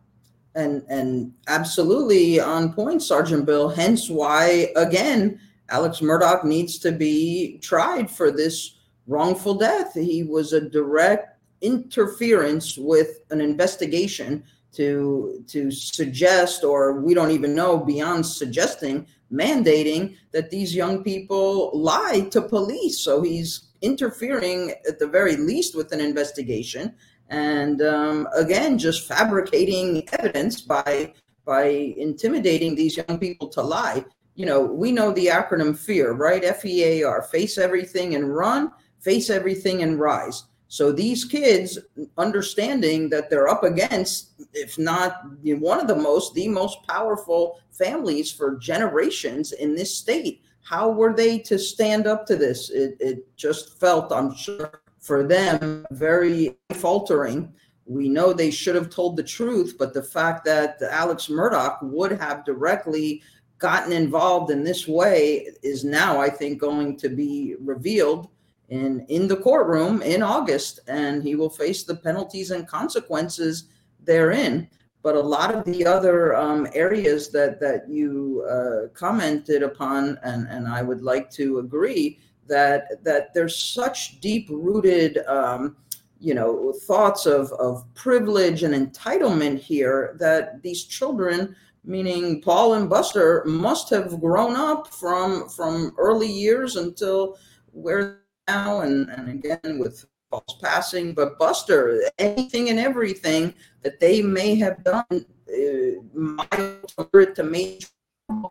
[0.56, 7.58] and and absolutely on point sergeant bill hence why again alex murdaugh needs to be
[7.60, 8.78] tried for this
[9.08, 17.14] wrongful death he was a direct interference with an investigation to to suggest or we
[17.14, 23.00] don't even know beyond suggesting mandating that these young people lie to police.
[23.00, 26.96] So he's interfering at the very least with an investigation
[27.30, 31.14] and um, again just fabricating evidence by
[31.46, 31.66] by
[31.98, 34.06] intimidating these young people to lie.
[34.36, 36.44] You know we know the acronym fear right?
[36.44, 40.44] F-e-a-r face everything and run face everything and rise
[40.74, 41.78] so these kids
[42.18, 48.32] understanding that they're up against if not one of the most the most powerful families
[48.32, 53.18] for generations in this state how were they to stand up to this it, it
[53.36, 57.54] just felt i'm sure for them very faltering.
[57.86, 62.14] We know they should have told the truth, but the fact that Alex Murdaugh would
[62.14, 63.22] have directly
[63.60, 68.30] gotten involved in this way is now, I think, going to be revealed
[68.74, 73.66] in in the courtroom in August, and he will face the penalties and consequences
[74.04, 74.68] therein.
[75.04, 80.48] But a lot of the other um, areas that that you uh, commented upon, and
[80.48, 85.76] and I would like to agree that that there's such deep rooted um,
[86.20, 92.90] you know thoughts of of privilege and entitlement here that these children meaning paul and
[92.90, 97.38] buster must have grown up from from early years until
[97.74, 104.22] where now and and again with paul's passing but buster anything and everything that they
[104.22, 107.88] may have done uh, mild to major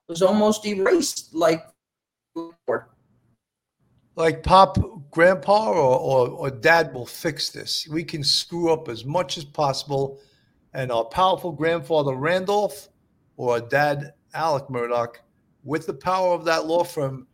[0.09, 1.65] was almost erased like
[4.15, 4.79] like pop,
[5.11, 7.89] grandpa, or, or, or dad will fix this.
[7.89, 10.21] We can screw up as much as possible.
[10.75, 12.89] And our powerful grandfather, Randolph,
[13.37, 15.17] or our dad, Alec Murdaugh,
[15.65, 17.27] with the power of that law firm,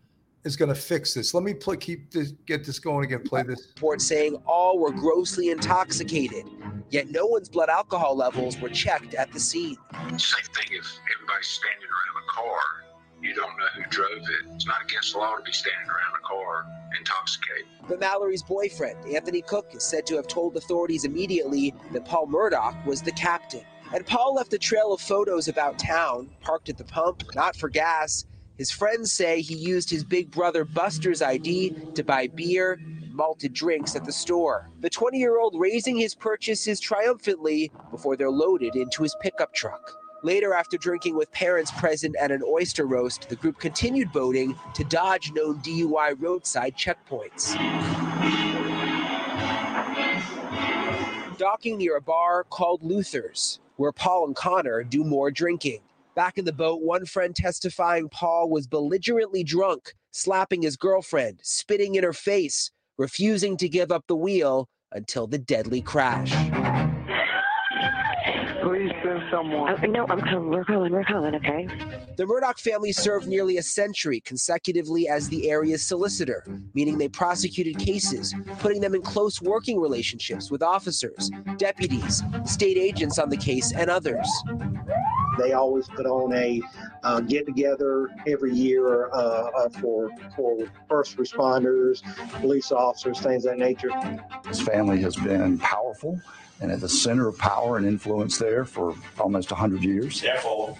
[0.45, 1.35] is going to fix this.
[1.35, 3.23] Let me play, keep this, get this going again.
[3.25, 3.69] Play this.
[3.75, 6.47] Report saying all were grossly intoxicated,
[6.91, 9.77] yet no one's blood alcohol levels were checked at the scene.
[9.93, 12.61] Same thing if everybody's standing around a car,
[13.21, 14.55] you don't know who drove it.
[14.55, 16.67] It's not against the law to be standing around a car
[16.99, 17.67] intoxicated.
[17.89, 22.85] But Mallory's boyfriend, Anthony Cook, is said to have told authorities immediately that Paul Murdaugh
[22.87, 23.63] was the captain.
[23.93, 27.69] And Paul left a trail of photos about town, parked at the pump, not for
[27.69, 28.27] gas.
[28.59, 33.55] His friends say he used his big brother Buster's ID to buy beer and malted
[33.55, 34.69] drinks at the store.
[34.81, 39.95] The 20 year old raising his purchases triumphantly before they're loaded into his pickup truck.
[40.25, 44.83] Later, after drinking with parents present at an oyster roast, the group continued boating to
[44.83, 47.55] dodge known DUI roadside checkpoints.
[51.39, 55.79] Docking near a bar called Luther's, where Paul and Connor do more drinking.
[56.19, 61.95] Back in the boat, one friend testifying Paul was belligerently drunk, slapping his girlfriend, spitting
[61.95, 66.33] in her face, refusing to give up the wheel until the deadly crash.
[69.29, 69.77] Please send someone.
[69.83, 70.49] Oh, no, I'm calling.
[70.49, 70.93] We're calling.
[70.93, 71.35] We're calling.
[71.35, 71.69] Okay.
[72.17, 77.79] The Murdaugh family served nearly a century consecutively as the area's solicitor, meaning they prosecuted
[77.79, 83.73] cases, putting them in close working relationships with officers, deputies, state agents on the case,
[83.73, 84.27] and others.
[85.39, 86.61] They always put on a
[87.05, 92.03] uh, get together every year uh, uh, for for first responders,
[92.41, 93.91] police officers, things of that nature.
[94.45, 96.21] This family has been powerful
[96.61, 100.21] and at the center of power and influence there for almost 100 years.
[100.21, 100.77] Therefore,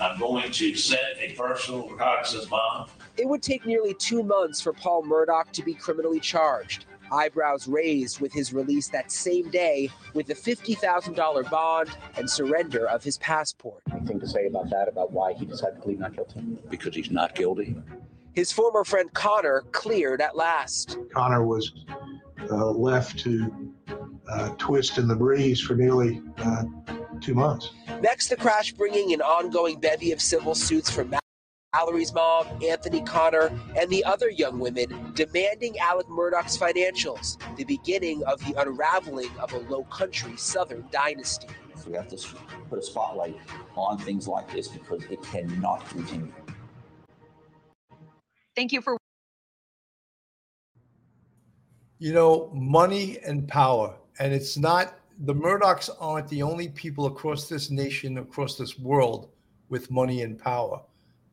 [0.00, 2.90] I'm going to set a personal recognizance bond.
[3.16, 6.86] It would take nearly two months for Paul Murdaugh to be criminally charged.
[7.10, 13.02] Eyebrows raised with his release that same day with a $50,000 bond and surrender of
[13.02, 13.82] his passport.
[13.90, 16.40] Anything to say about that, about why he decided to plead not guilty?
[16.68, 17.76] Because he's not guilty.
[18.34, 20.98] His former friend Connor cleared at last.
[21.12, 21.72] Connor was
[22.50, 23.72] left to
[24.30, 26.64] uh, twist in the breeze for nearly uh,
[27.20, 27.72] two months.
[28.00, 31.14] Next, the crash bringing an ongoing bevy of civil suits from
[31.74, 38.22] Mallory's mom, Anthony Connor, and the other young women demanding Alec Murdaugh's financials, the beginning
[38.24, 41.48] of the unraveling of a low country southern dynasty.
[41.76, 42.16] So we have to
[42.68, 43.36] put a spotlight
[43.76, 46.32] on things like this because it cannot continue.
[48.56, 48.97] Thank you for
[51.98, 53.96] You know, money and power.
[54.18, 59.30] And it's not, the Murdaughs aren't the only people across this nation, across this world
[59.68, 60.80] with money and power.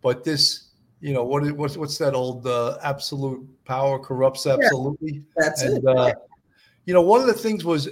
[0.02, 0.70] But this,
[1.02, 5.14] you know, what what's what's that old uh, absolute power corrupts absolutely?
[5.14, 5.86] Yeah, that's and, it.
[5.86, 6.14] Uh,
[6.86, 7.90] you know, one of the things was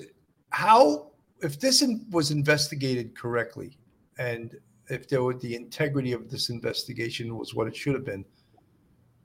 [0.49, 3.77] how if this in, was investigated correctly,
[4.17, 4.55] and
[4.89, 8.25] if there were the integrity of this investigation was what it should have been,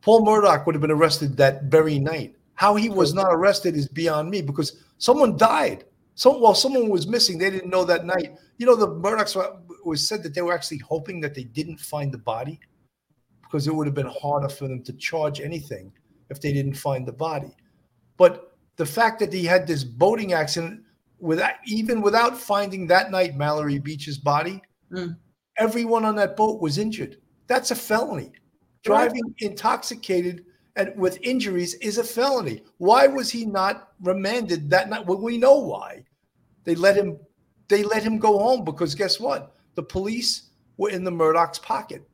[0.01, 2.35] Paul Murdaugh would have been arrested that very night.
[2.59, 5.85] How he was not arrested is beyond me because someone died.
[6.17, 8.35] Some while someone was missing, they didn't know that night.
[8.57, 9.37] You know, the Murdaughs
[9.85, 12.59] was said that they were actually hoping that they didn't find the body
[13.43, 15.93] because it would have been harder for them to charge anything
[16.31, 17.55] if they didn't find the body.
[18.17, 20.83] But the fact that he had this boating accident
[21.21, 25.17] without even without finding that night Mallory Beach's body, Mm.
[25.59, 27.19] everyone on that boat was injured.
[27.47, 28.33] That's a felony.
[28.83, 30.45] Driving intoxicated
[30.79, 32.63] and with injuries is a felony.
[32.79, 35.05] Why was he not remanded that night?
[35.05, 36.05] Well, we know why.
[36.65, 37.19] They let him
[37.67, 39.55] they let him go home because guess what?
[39.75, 42.09] The police were in the Murdaugh's pocket.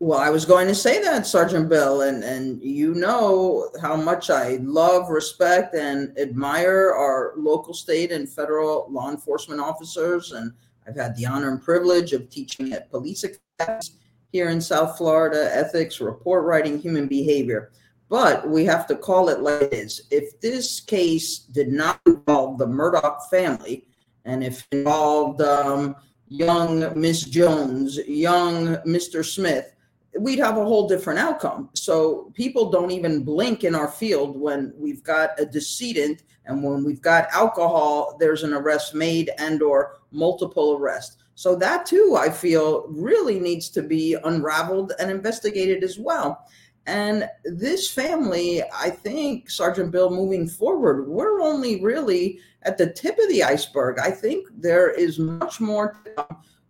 [0.00, 4.30] Well, I was going to say that, Sergeant Bill, and and you know how much
[4.30, 10.32] I love, respect, and admire our local, state, and federal law enforcement officers.
[10.32, 10.52] And
[10.86, 13.98] I've had the honor and privilege of teaching at police academies
[14.30, 17.70] here in South Florida, ethics, report writing, human behavior.
[18.08, 20.02] But we have to call it like it is.
[20.10, 23.86] If this case did not involve the Murdaugh family,
[24.24, 25.96] and if it involved um,
[26.28, 29.24] young Miss Jones, young Mr.
[29.24, 29.74] Smith,
[30.18, 31.70] we'd have a whole different outcome.
[31.74, 36.82] So people don't even blink in our field when we've got a decedent and when
[36.82, 41.22] we've got alcohol, there's an arrest made and or multiple arrests.
[41.38, 46.44] So that too, I feel really needs to be unraveled and investigated as well.
[46.86, 53.16] And this family, I think, Sergeant Bill, moving forward, we're only really at the tip
[53.20, 54.00] of the iceberg.
[54.00, 56.02] I think there is much more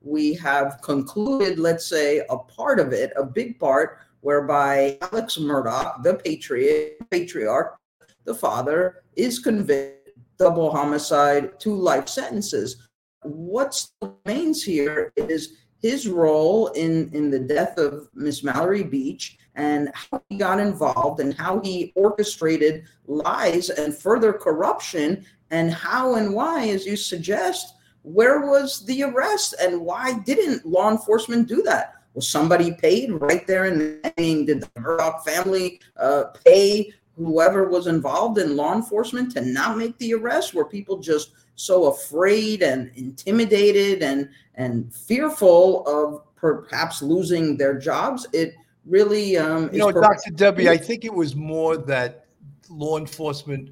[0.03, 6.03] we have concluded, let's say, a part of it, a big part whereby Alex Murdaugh,
[6.03, 7.79] the patriot, patriarch,
[8.27, 9.99] the father, is convicted
[10.39, 12.88] double homicide, two life sentences.
[13.23, 13.85] What
[14.25, 20.23] remains here is his role in, in the death of Miss Mallory Beach and how
[20.29, 26.69] he got involved and how he orchestrated lies and further corruption and how and why,
[26.69, 31.95] as you suggest, where was the arrest and why didn't law enforcement do that?
[32.15, 34.45] Was somebody paid right there and then?
[34.45, 39.97] Did the Murdaugh family uh, pay whoever was involved in law enforcement to not make
[39.99, 40.55] the arrest?
[40.55, 48.27] Were people just so afraid and intimidated and and fearful of perhaps losing their jobs?
[48.33, 48.55] It
[48.87, 50.31] really um, You know, Dr.
[50.31, 52.27] Debbie, I think it was more that
[52.71, 53.71] law enforcement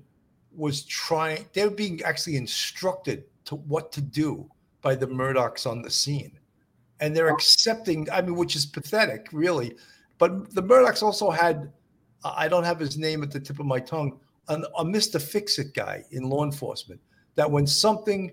[0.55, 4.51] was trying, they were being actually instructed to what to do
[4.83, 6.39] by the Murdaughs on the scene.
[7.01, 9.77] And they're accepting, I mean, which is pathetic, really.
[10.19, 11.71] But the Murdaughs also had,
[12.25, 14.19] I don't have his name at the tip of my tongue,
[14.49, 15.21] an, a Mr.
[15.21, 17.01] Fix It guy in law enforcement
[17.37, 18.33] that when something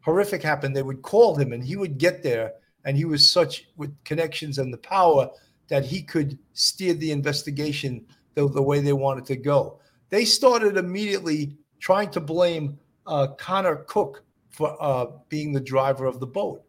[0.00, 2.54] horrific happened, they would call him and he would get there.
[2.84, 5.30] And he was such with connections and the power
[5.68, 9.80] that he could steer the investigation the, the way they wanted to go.
[10.10, 16.20] They started immediately trying to blame uh, Connor Cook for uh, being the driver of
[16.20, 16.62] the boat.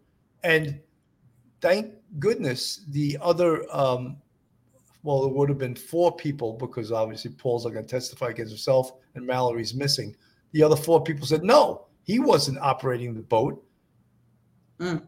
[0.43, 0.80] And
[1.62, 4.17] thank goodness the other, um,
[5.04, 8.52] well, it would have been four people because obviously Paul's not going to testify against
[8.52, 10.15] himself and Mallory's missing.
[10.56, 13.62] The other four people said, no, he wasn't operating the boat.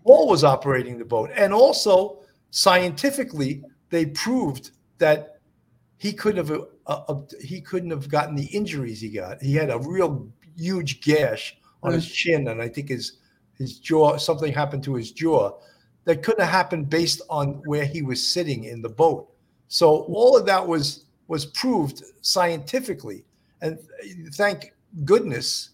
[0.03, 1.29] Paul was operating the boat.
[1.33, 2.19] And also,
[2.51, 5.39] scientifically, they proved that
[5.99, 9.41] he couldn't have uh, uh, he couldn't have gotten the injuries he got.
[9.41, 13.19] He had a real huge gash on his chin, and I think his
[13.57, 15.57] his jaw something happened to his jaw
[16.03, 19.31] that couldn't have happened based on where he was sitting in the boat.
[19.69, 23.23] So all of that was was proved scientifically,
[23.61, 23.79] and
[24.33, 24.73] thank
[25.03, 25.71] goodness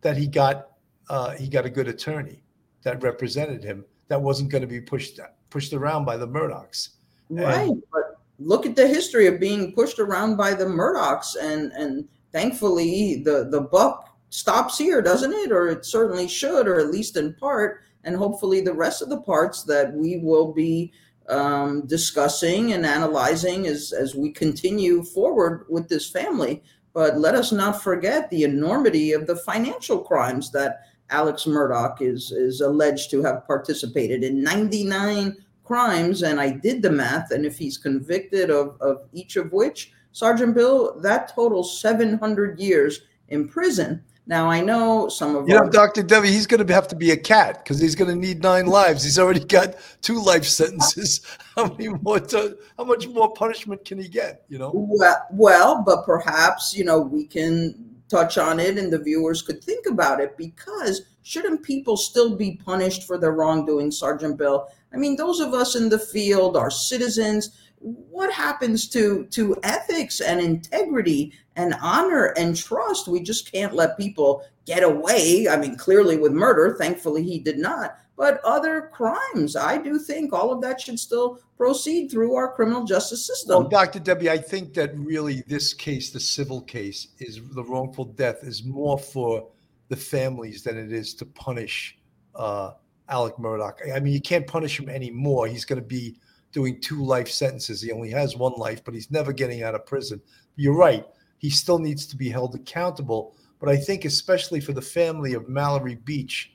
[0.00, 0.68] that he got
[1.08, 2.42] uh, he got a good attorney
[2.82, 6.90] that represented him that wasn't going to be pushed pushed around by the Murdaughs.
[7.30, 7.70] Right.
[7.92, 13.22] But look at the history of being pushed around by the Murdaughs and and thankfully
[13.24, 15.52] the the buck stops here, doesn't it?
[15.52, 17.80] Or it certainly should, or at least in part.
[18.04, 20.92] And hopefully the rest of the parts that we will be
[21.28, 26.62] um, discussing and analyzing as as we continue forward with this family.
[26.96, 30.80] But let us not forget the enormity of the financial crimes that
[31.10, 36.90] Alex Murdaugh is is alleged to have participated in 99 crimes and I did the
[36.90, 42.58] math and if he's convicted of of each of which Sergeant Bill that totals 700
[42.58, 44.02] years in prison.
[44.28, 46.02] Now I know some of You know, Dr.
[46.02, 48.66] Debbie, he's going to have to be a cat because he's going to need nine
[48.66, 49.04] lives.
[49.04, 51.20] He's already got two life sentences.
[51.54, 52.18] How many more?
[52.18, 54.44] To, how much more punishment can he get?
[54.50, 54.72] You know.
[54.74, 59.64] Well, well, but perhaps you know we can touch on it, and the viewers could
[59.64, 64.68] think about it because shouldn't people still be punished for their wrongdoing, Sergeant Bill?
[64.92, 67.58] I mean, those of us in the field are citizens.
[67.78, 73.08] What happens to to ethics and integrity and honor and trust?
[73.08, 75.48] We just can't let people get away.
[75.48, 77.98] I mean, clearly with murder, thankfully he did not.
[78.16, 82.84] But other crimes, I do think all of that should still proceed through our criminal
[82.84, 83.58] justice system.
[83.58, 83.98] Well, Dr.
[83.98, 88.64] Debbie, I think that really this case, the civil case, is the wrongful death is
[88.64, 89.48] more for
[89.88, 91.98] the families than it is to punish
[92.34, 92.72] uh,
[93.08, 93.94] Alec Murdaugh.
[93.94, 95.46] I mean, you can't punish him anymore.
[95.46, 96.18] He's going to be
[96.52, 97.82] doing two life sentences.
[97.82, 100.22] He only has one life, but he's never getting out of prison.
[100.56, 101.06] You're right.
[101.38, 103.34] He still needs to be held accountable.
[103.60, 106.52] But I think, especially for the family of Mallory Beach,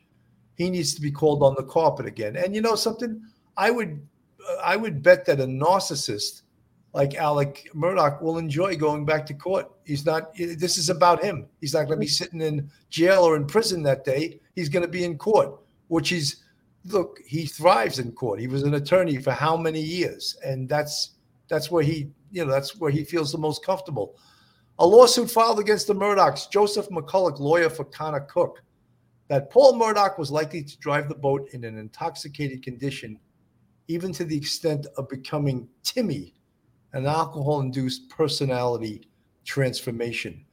[0.55, 2.35] he needs to be called on the carpet again.
[2.35, 3.21] And you know something?
[3.57, 4.05] I would,
[4.63, 6.43] I would bet that a narcissist
[6.93, 9.71] like Alec Murdaugh will enjoy going back to court.
[9.85, 10.35] He's not.
[10.35, 11.47] This is about him.
[11.61, 14.39] He's not going to be sitting in jail or in prison that day.
[14.55, 16.43] He's going to be in court, which he's.
[16.85, 18.39] Look, he thrives in court.
[18.39, 21.11] He was an attorney for how many years, and that's
[21.47, 24.15] that's where he, you know, that's where he feels the most comfortable.
[24.81, 28.63] A lawsuit filed against the Murdaughs, Joseph McCulloch, lawyer for Connor Cook,
[29.27, 33.19] that Paul Murdaugh was likely to drive the boat in an intoxicated condition,
[33.87, 36.33] even to the extent of becoming Timmy,
[36.93, 39.07] an alcohol induced personality
[39.45, 40.43] transformation.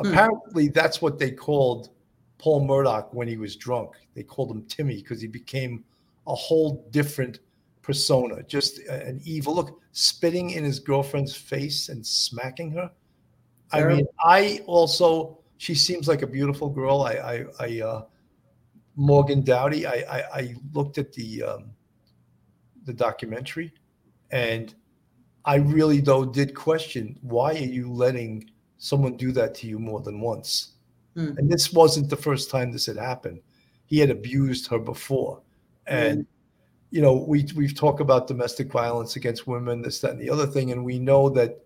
[0.00, 0.08] Hmm.
[0.08, 1.90] Apparently, that's what they called
[2.38, 3.90] Paul Murdaugh when he was drunk.
[4.16, 5.84] They called him Timmy because he became
[6.26, 7.38] a whole different
[7.82, 12.90] persona, just an evil look, spitting in his girlfriend's face and smacking her.
[13.72, 17.02] I mean, I also, she seems like a beautiful girl.
[17.02, 18.02] I, I, I uh,
[18.96, 19.86] Morgan Doughty.
[19.86, 21.70] I, I, I looked at the um,
[22.84, 23.72] the documentary,
[24.30, 24.74] and
[25.44, 30.00] I really though did question why are you letting someone do that to you more
[30.00, 30.72] than once?
[31.14, 31.32] Hmm.
[31.38, 33.40] And this wasn't the first time this had happened.
[33.86, 35.42] He had abused her before,
[35.86, 36.26] and
[36.90, 40.46] you know we we've talked about domestic violence against women, this, that, and the other
[40.46, 41.64] thing, and we know that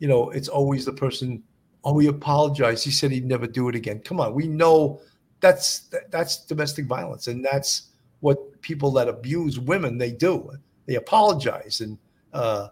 [0.00, 1.42] you know it's always the person.
[1.84, 2.84] Oh, we apologize.
[2.84, 4.00] He said he'd never do it again.
[4.00, 5.00] Come on, we know
[5.40, 7.90] that's that's domestic violence, and that's
[8.20, 10.50] what people that abuse women they do.
[10.86, 11.96] They apologize and
[12.32, 12.68] uh,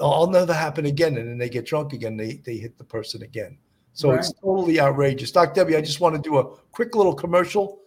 [0.00, 2.16] I'll never happen again, and then they get drunk again.
[2.16, 3.58] They they hit the person again.
[3.92, 5.32] So it's totally outrageous.
[5.32, 7.80] Doc Debbie, I just want to do a quick little commercial.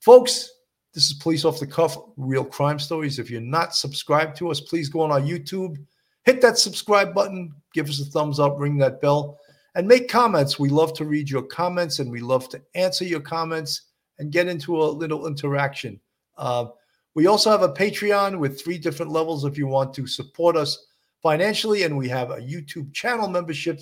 [0.00, 0.50] Folks,
[0.94, 3.18] this is Police Off the Cuff, Real Crime Stories.
[3.18, 5.76] If you're not subscribed to us, please go on our YouTube,
[6.24, 9.38] hit that subscribe button, give us a thumbs up, ring that bell,
[9.74, 10.58] and make comments.
[10.58, 13.82] We love to read your comments and we love to answer your comments
[14.18, 16.00] and get into a little interaction.
[16.36, 16.66] Uh,
[17.14, 20.86] we also have a Patreon with three different levels if you want to support us
[21.22, 23.80] financially, and we have a YouTube channel membership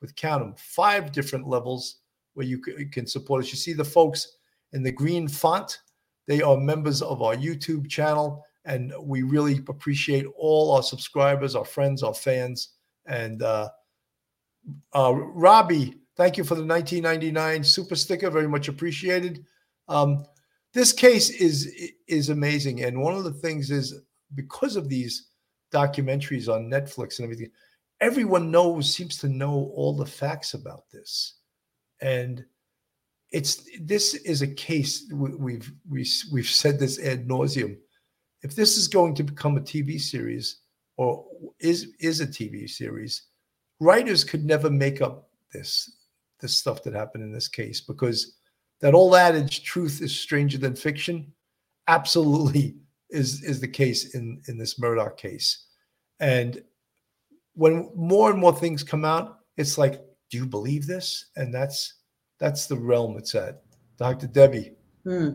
[0.00, 1.96] with count count 'em, five different levels
[2.34, 3.50] where you can support us.
[3.50, 4.36] You see the folks
[4.72, 5.80] in the green font,
[6.26, 11.64] they are members of our YouTube channel, and we really appreciate all our subscribers, our
[11.64, 12.74] friends, our fans.
[13.06, 13.70] And uh,
[14.94, 19.44] uh, Robbie, thank you for the 1999 super sticker, very much appreciated.
[19.88, 20.26] Um,
[20.74, 21.74] this case is
[22.08, 24.02] is amazing, and one of the things is
[24.34, 25.28] because of these
[25.72, 27.50] documentaries on Netflix and everything,
[28.02, 31.38] everyone knows seems to know all the facts about this,
[32.02, 32.44] and
[33.32, 37.78] it's this is a case we- we've we, we've said this ad nauseum.
[38.42, 40.58] If this is going to become a TV series
[40.96, 41.24] or
[41.60, 43.22] is is a TV series,
[43.80, 45.98] writers could never make up this
[46.40, 48.36] this stuff that happened in this case because
[48.80, 51.32] that old adage truth is stranger than fiction
[51.88, 52.76] absolutely
[53.10, 55.66] is is the case in in this murdaugh case.
[56.20, 56.62] And
[57.54, 61.26] when more and more things come out it's like do you believe this?
[61.36, 61.94] And that's
[62.38, 63.62] that's the realm it's at.
[63.98, 64.72] Dr debbie.
[65.04, 65.30] Hmm.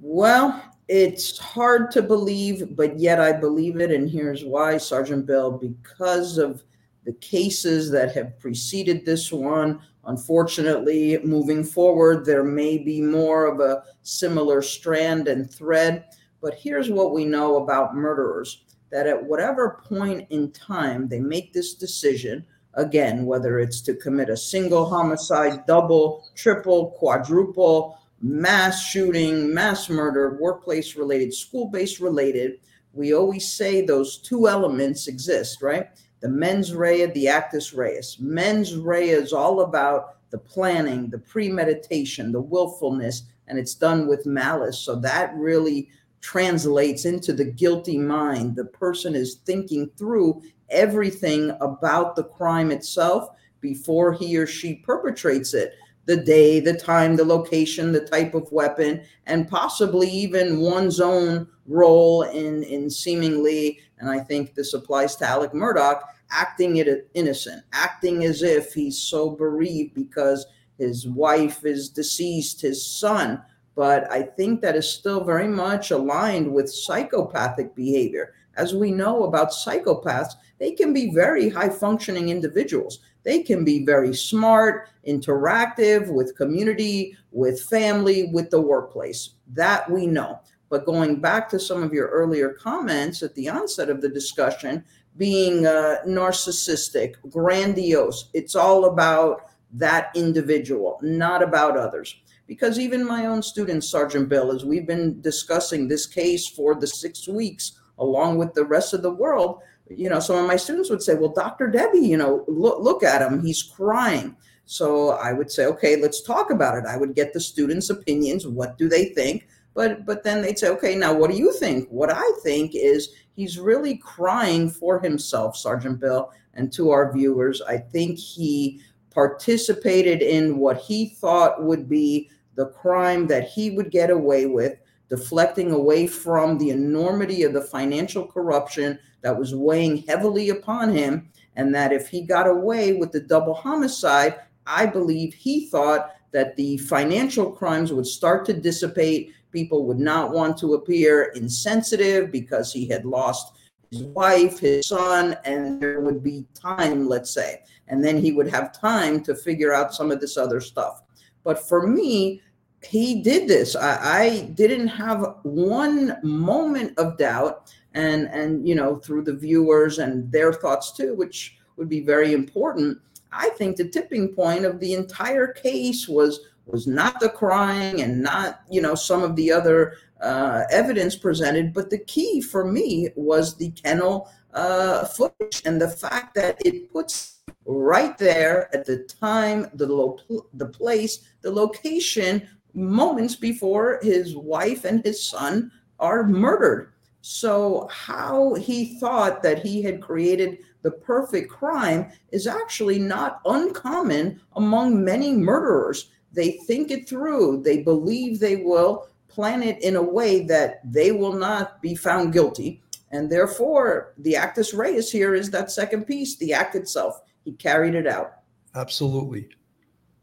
[0.00, 0.62] Well,
[0.92, 3.92] it's hard to believe, but yet I believe it.
[3.92, 6.64] And here's why, Sergeant Bell, because of
[7.04, 9.80] the cases that have preceded this one.
[10.06, 16.06] Unfortunately, moving forward, there may be more of a similar strand and thread.
[16.42, 21.52] But here's what we know about murderers that at whatever point in time they make
[21.52, 29.52] this decision, again, whether it's to commit a single homicide, double, triple, quadruple, mass shooting,
[29.52, 32.60] mass murder, workplace related, school based related,
[32.92, 35.88] we always say those two elements exist, right?
[36.20, 38.18] The mens rea, the actus reus.
[38.20, 44.26] Mens rea is all about the planning, the premeditation, the willfulness, and it's done with
[44.26, 44.78] malice.
[44.78, 45.88] So that really
[46.20, 48.54] translates into the guilty mind.
[48.54, 55.54] The person is thinking through everything about the crime itself before he or she perpetrates
[55.54, 55.74] it
[56.10, 61.46] the day, the time, the location, the type of weapon, and possibly even one's own
[61.68, 66.02] role in, in seemingly, and I think this applies to Alec Murdoch,
[66.32, 70.46] acting it innocent, acting as if he's so bereaved because
[70.78, 73.40] his wife is deceased, his son.
[73.76, 78.34] But I think that is still very much aligned with psychopathic behavior.
[78.56, 82.98] As we know about psychopaths, they can be very high functioning individuals.
[83.22, 89.30] They can be very smart, interactive with community, with family, with the workplace.
[89.52, 90.40] That we know.
[90.68, 94.84] But going back to some of your earlier comments at the onset of the discussion,
[95.16, 102.16] being uh, narcissistic, grandiose, it's all about that individual, not about others.
[102.46, 106.86] Because even my own student, Sergeant Bill, as we've been discussing this case for the
[106.86, 109.60] six weeks, along with the rest of the world,
[109.90, 111.66] you know, some of my students would say, well, Dr.
[111.66, 114.36] Debbie, you know, look, look at him, he's crying.
[114.64, 116.84] So I would say, okay, let's talk about it.
[116.86, 118.46] I would get the students' opinions.
[118.46, 119.48] What do they think?
[119.74, 121.88] But but then they'd say, okay, now what do you think?
[121.88, 127.60] What I think is he's really crying for himself, Sergeant Bill, and to our viewers.
[127.62, 128.80] I think he
[129.10, 134.78] participated in what he thought would be the crime that he would get away with,
[135.08, 141.28] deflecting away from the enormity of the financial corruption that was weighing heavily upon him.
[141.56, 146.56] And that if he got away with the double homicide, I believe he thought that
[146.56, 149.32] the financial crimes would start to dissipate.
[149.52, 153.52] People would not want to appear insensitive because he had lost
[153.90, 157.62] his wife, his son, and there would be time, let's say.
[157.88, 161.02] And then he would have time to figure out some of this other stuff.
[161.42, 162.40] But for me,
[162.82, 163.74] he did this.
[163.74, 169.98] I, I didn't have one moment of doubt and and you know through the viewers
[169.98, 172.98] and their thoughts too, which would be very important.
[173.32, 178.22] I think the tipping point of the entire case was was not the crying and
[178.22, 183.08] not you know some of the other uh, evidence presented, but the key for me
[183.16, 188.98] was the kennel uh, footage and the fact that it puts right there at the
[189.04, 190.18] time, the lo-
[190.54, 196.92] the place, the location, moments before his wife and his son are murdered.
[197.22, 204.40] So how he thought that he had created the perfect crime is actually not uncommon
[204.56, 206.10] among many murderers.
[206.32, 207.62] They think it through.
[207.62, 212.32] They believe they will plan it in a way that they will not be found
[212.32, 212.82] guilty.
[213.12, 217.20] And therefore, the actus reus here is that second piece, the act itself.
[217.44, 218.34] He carried it out.
[218.74, 219.48] Absolutely.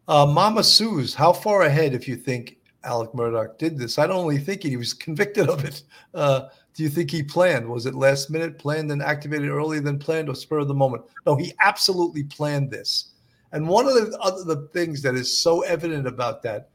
[0.07, 3.99] Uh, Mama Sue's, how far ahead, if you think Alec Murdaugh did this?
[3.99, 5.83] I don't only think it, he was convicted of it.
[6.13, 6.47] Uh,
[6.77, 7.67] do you think he planned?
[7.67, 11.03] Was it last minute, planned and activated earlier than planned, or spur of the moment?
[11.25, 13.13] No, he absolutely planned this.
[13.51, 16.69] And one of the other the things that is so evident about that,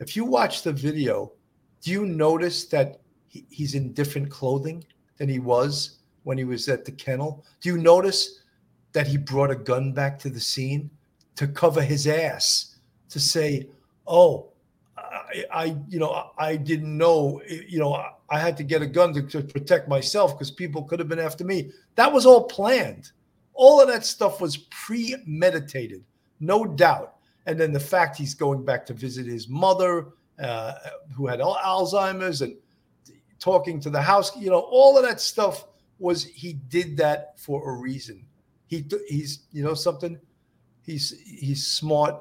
[0.00, 1.32] if you watch the video,
[1.80, 4.84] do you notice that he, he's in different clothing
[5.16, 7.42] than he was when he was at the kennel?
[7.62, 8.42] Do you notice
[8.92, 10.90] that he brought a gun back to the scene
[11.36, 12.76] to cover his ass
[13.08, 13.70] to say,
[14.06, 14.50] "Oh,
[14.98, 17.94] I, I you know, I didn't know, you know,
[18.30, 21.18] I had to get a gun to, to protect myself because people could have been
[21.18, 23.12] after me." That was all planned.
[23.54, 26.04] All of that stuff was premeditated,
[26.40, 27.16] no doubt.
[27.46, 30.08] And then the fact he's going back to visit his mother,
[30.38, 30.74] uh,
[31.16, 32.54] who had Alzheimer's, and
[33.38, 35.66] talking to the house, you know, all of that stuff
[35.98, 38.24] was he did that for a reason.
[38.66, 40.18] He he's you know something,
[40.84, 42.16] he's he's smart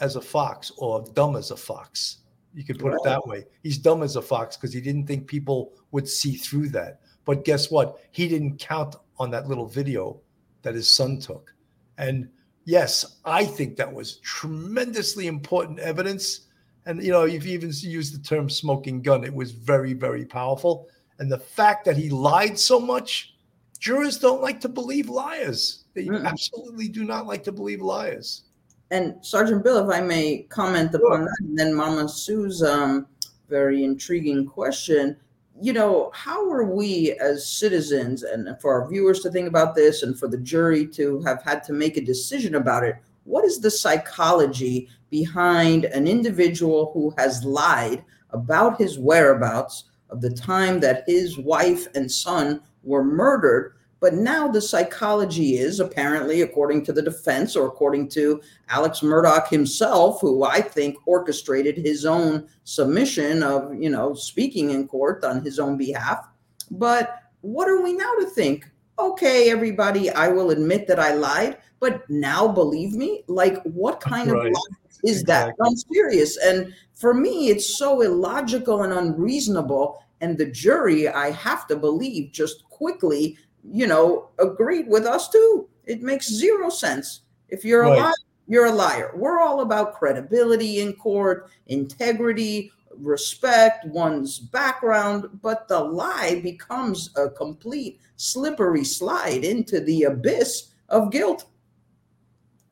[0.00, 2.18] as a fox or dumb as a fox.
[2.54, 3.44] You could put it that way.
[3.62, 7.00] He's dumb as a fox because he didn't think people would see through that.
[7.24, 7.98] But guess what?
[8.10, 10.20] He didn't count on that little video
[10.62, 11.54] that his son took.
[11.98, 12.28] And
[12.64, 16.48] yes, I think that was tremendously important evidence.
[16.86, 19.22] And you know, you've even used the term smoking gun.
[19.22, 20.88] It was very, very powerful.
[21.18, 23.34] And the fact that he lied so much,
[23.78, 25.84] jurors don't like to believe liars.
[25.94, 28.44] They mm absolutely do not like to believe liars.
[28.90, 33.06] And Sergeant Bill, if I may comment upon that, and then Mama Sue's um,
[33.48, 35.16] very intriguing question
[35.62, 40.02] you know, how are we as citizens and for our viewers to think about this
[40.02, 42.96] and for the jury to have had to make a decision about it?
[43.24, 50.30] What is the psychology behind an individual who has lied about his whereabouts of the
[50.30, 56.84] time that his wife and son were murdered but now the psychology is apparently, according
[56.86, 58.40] to the defense or according to
[58.70, 64.88] Alex Murdaugh himself, who I think orchestrated his own submission of, you know, speaking in
[64.88, 66.26] court on his own behalf.
[66.70, 68.70] But what are we now to think?
[68.98, 73.24] Okay, everybody, I will admit that I lied, but now believe me?
[73.28, 74.46] Like, what kind right.
[74.46, 74.56] of
[75.04, 75.54] is exactly.
[75.58, 75.66] that?
[75.66, 76.36] I'm serious.
[76.38, 80.02] And for me, it's so illogical and unreasonable.
[80.20, 85.68] And the jury, I have to believe, just quickly you know, agreed with us too.
[85.84, 87.22] It makes zero sense.
[87.48, 87.98] If you're right.
[87.98, 88.12] a liar,
[88.46, 89.12] you're a liar.
[89.14, 97.30] We're all about credibility in court, integrity, respect, one's background, but the lie becomes a
[97.30, 101.46] complete slippery slide into the abyss of guilt.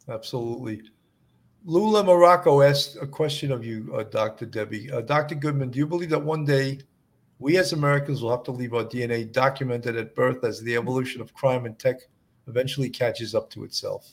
[0.09, 0.83] Absolutely.
[1.65, 4.47] Lula Morocco asked a question of you, uh, Dr.
[4.47, 4.91] Debbie.
[4.91, 5.35] Uh, Dr.
[5.35, 6.79] Goodman, do you believe that one day
[7.39, 11.21] we as Americans will have to leave our DNA documented at birth as the evolution
[11.21, 12.01] of crime and tech
[12.49, 14.13] eventually catches up to itself?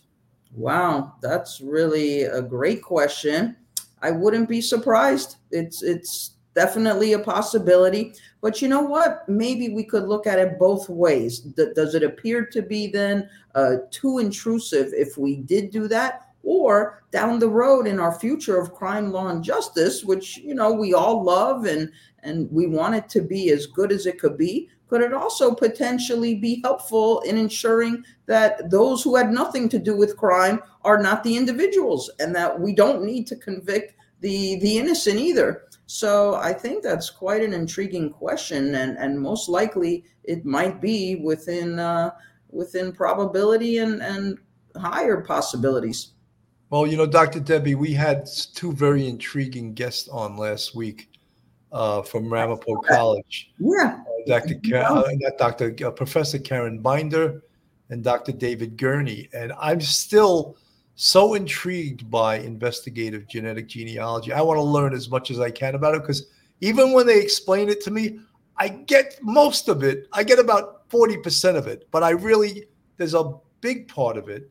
[0.53, 3.57] Wow, that's really a great question.
[4.01, 5.37] I wouldn't be surprised.
[5.51, 8.13] It's it's definitely a possibility.
[8.41, 9.27] But you know what?
[9.27, 11.39] Maybe we could look at it both ways.
[11.39, 16.24] does it appear to be then uh, too intrusive if we did do that?
[16.47, 20.71] Or down the road in our future of crime, law, and justice, which you know
[20.71, 24.37] we all love and and we want it to be as good as it could
[24.37, 29.79] be, could it also potentially be helpful in ensuring that those who had nothing to
[29.79, 34.59] do with crime are not the individuals and that we don't need to convict the
[34.59, 35.63] the innocent either?
[35.87, 41.15] So i think that's quite an intriguing question and and most likely it might be
[41.15, 42.11] within uh,
[42.49, 44.37] within probability and and
[44.75, 46.14] higher possibilities
[46.69, 51.09] well you know dr debbie we had two very intriguing guests on last week
[51.75, 53.51] uh, from Ramapo College.
[53.59, 53.99] Yeah.
[53.99, 54.55] Uh, Dr.
[54.55, 55.75] Ka- uh, Dr.
[55.85, 57.43] Uh, Professor Karen Binder
[57.89, 58.31] and Dr.
[58.31, 59.29] David Gurney.
[59.33, 60.57] And I'm still
[60.95, 64.31] so intrigued by investigative genetic genealogy.
[64.31, 66.27] I want to learn as much as I can about it because
[66.61, 68.19] even when they explain it to me,
[68.57, 70.07] I get most of it.
[70.13, 74.49] I get about 40% of it, but I really, there's a big part of it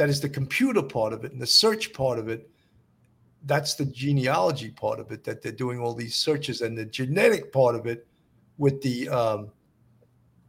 [0.00, 2.48] that is the computer part of it and the search part of it.
[3.44, 7.52] That's the genealogy part of it that they're doing all these searches and the genetic
[7.52, 8.06] part of it
[8.56, 9.50] with the, um,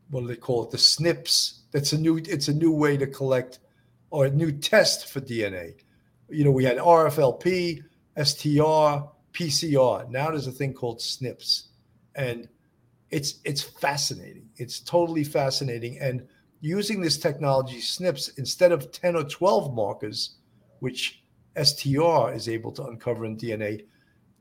[0.10, 0.72] what do they call it?
[0.72, 1.64] The SNPs.
[1.74, 3.60] That's a new, it's a new way to collect
[4.10, 5.74] or a new test for DNA.
[6.30, 7.84] You know, we had RFLP,
[8.24, 10.10] STR, PCR.
[10.10, 11.64] Now there's a thing called SNPs.
[12.16, 12.47] And
[13.10, 14.47] it's it's fascinating.
[14.56, 15.99] It's totally fascinating.
[15.99, 16.26] And
[16.62, 20.36] using this technology, SNPs, instead of 10 or 12 markers,
[20.80, 21.24] which
[21.62, 23.86] STR is able to uncover in DNA,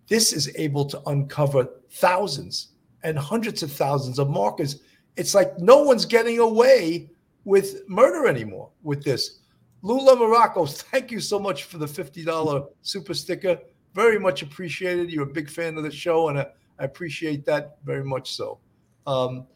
[0.06, 2.68] this is able to uncover thousands
[3.02, 4.82] and hundreds of thousands of markers.
[5.16, 7.10] It's like no one's getting away
[7.44, 9.40] with murder anymore with this.
[9.82, 13.58] Lula Morocco, thank you so much for the $50 super sticker.
[13.94, 15.10] Very much appreciated.
[15.10, 16.46] You're a big fan of the show, and I,
[16.78, 18.58] appreciate that very much so.
[19.06, 19.46] Um,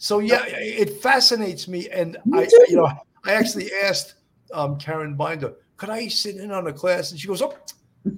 [0.00, 2.90] so yeah, it fascinates me, and I, you know,
[3.26, 4.14] I actually asked
[4.50, 7.10] um, Karen Binder, could I sit in on a class?
[7.10, 7.54] And she goes, "Oh,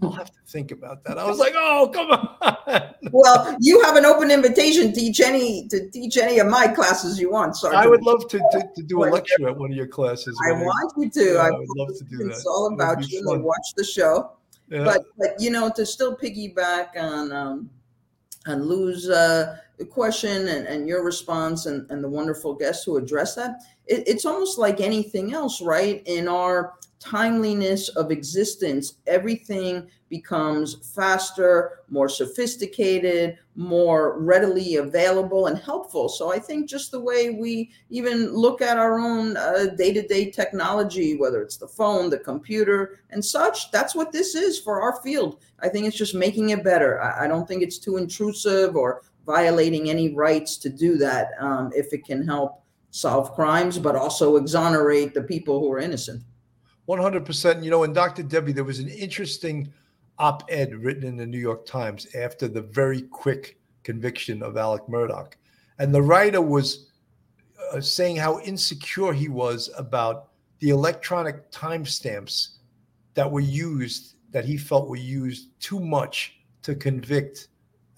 [0.00, 3.96] I'll have to think about that." I was like, "Oh, come on." well, you have
[3.96, 7.56] an open invitation to teach any to teach any of my classes you want.
[7.56, 10.40] Sorry, I would love to, to, to do a lecture at one of your classes.
[10.46, 11.34] I want you to.
[11.34, 12.30] Yeah, I I would love to do that.
[12.30, 13.24] It's all about you.
[13.24, 14.36] Watch the show.
[14.68, 14.84] Yeah.
[14.84, 17.70] But but you know to still piggyback on um,
[18.46, 19.58] on Lou's uh,
[19.90, 24.24] question and, and your response and, and the wonderful guests who address that, it, it's
[24.24, 26.02] almost like anything else, right?
[26.06, 36.08] In our timeliness of existence, everything becomes faster, more sophisticated, more readily available and helpful.
[36.08, 39.34] So I think just the way we even look at our own
[39.76, 44.34] day to day technology, whether it's the phone, the computer, and such, that's what this
[44.34, 45.40] is for our field.
[45.60, 47.00] I think it's just making it better.
[47.02, 51.72] I, I don't think it's too intrusive or violating any rights to do that um,
[51.74, 56.22] if it can help solve crimes, but also exonerate the people who are innocent.
[56.88, 57.64] 100%.
[57.64, 58.22] You know, and Dr.
[58.22, 59.72] Debbie, there was an interesting
[60.18, 64.82] op ed written in the New York Times after the very quick conviction of Alec
[64.88, 65.32] Murdaugh.
[65.78, 66.90] And the writer was
[67.72, 70.28] uh, saying how insecure he was about
[70.60, 72.58] the electronic timestamps
[73.14, 77.48] that were used, that he felt were used too much to convict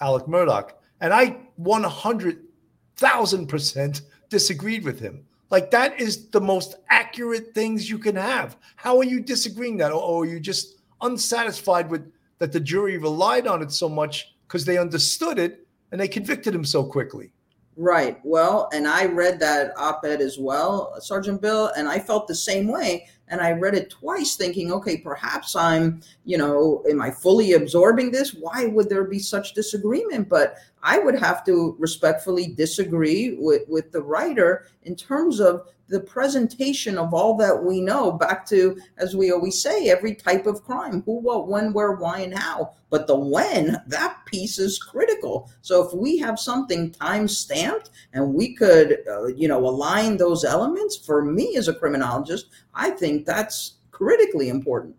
[0.01, 0.71] Alec Murdaugh.
[1.01, 5.27] And I 100,000% disagreed with him.
[5.51, 8.57] Like that is the most accurate things you can have.
[8.77, 9.93] How are you disagreeing that?
[9.93, 14.35] Or, or are you just unsatisfied with that the jury relied on it so much
[14.47, 17.33] because they understood it and they convicted him so quickly?
[17.77, 18.21] Right.
[18.23, 22.35] Well, and I read that op ed as well, Sergeant Bill, and I felt the
[22.35, 23.09] same way.
[23.29, 28.13] And I read it twice thinking, okay, perhaps I'm, you know, am I fully absorbing
[28.13, 28.35] this?
[28.35, 30.29] Why would there be such disagreement?
[30.29, 36.01] But I would have to respectfully disagree with, with the writer in terms of the
[36.01, 40.63] presentation of all that we know back to, as we always say, every type of
[40.63, 42.75] crime who, what, when, where, why, and how.
[42.91, 45.51] But the when, that piece is critical.
[45.63, 50.45] So if we have something time stamped and we could, uh, you know, align those
[50.45, 54.97] elements, for me as a criminologist, I think that's critically important.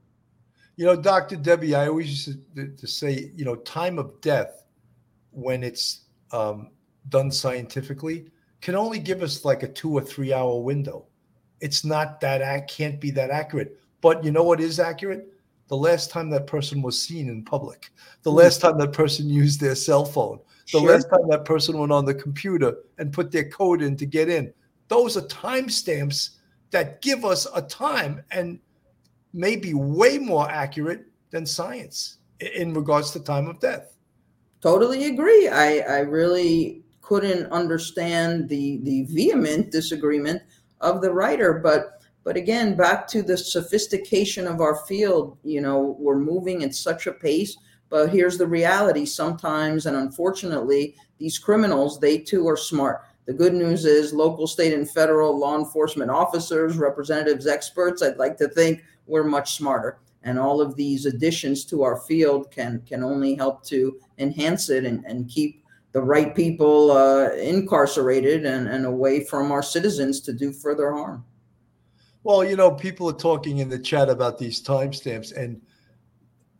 [0.77, 1.35] You know, Dr.
[1.35, 4.64] Debbie, I always used to, to say, you know, time of death
[5.35, 6.71] when it's um,
[7.09, 8.27] done scientifically
[8.61, 11.05] can only give us like a two or three hour window.
[11.59, 13.79] It's not that ac- can't be that accurate.
[14.01, 15.31] But you know what is accurate?
[15.67, 17.91] The last time that person was seen in public,
[18.23, 20.39] the last time that person used their cell phone,
[20.71, 20.91] the Sure.
[20.91, 24.29] last time that person went on the computer and put their code in to get
[24.29, 24.53] in.
[24.87, 26.37] Those are timestamps
[26.71, 28.59] that give us a time and
[29.33, 33.94] may be way more accurate than science in regards to time of death.
[34.65, 35.47] Totally agree.
[35.47, 40.41] I, I really couldn't understand the the vehement disagreement
[40.81, 45.37] of the writer, but but again, back to the sophistication of our field.
[45.43, 47.55] You know, we're moving at such a pace.
[47.89, 53.03] But here's the reality: sometimes, and unfortunately, these criminals they too are smart.
[53.27, 58.01] The good news is local, state, and federal law enforcement officers, representatives, experts.
[58.01, 62.51] I'd like to think we're much smarter and all of these additions to our field
[62.51, 65.63] can can only help to enhance it and, and keep
[65.93, 71.23] the right people uh, incarcerated and, and away from our citizens to do further harm.
[72.23, 75.61] Well, you know, people are talking in the chat about these timestamps and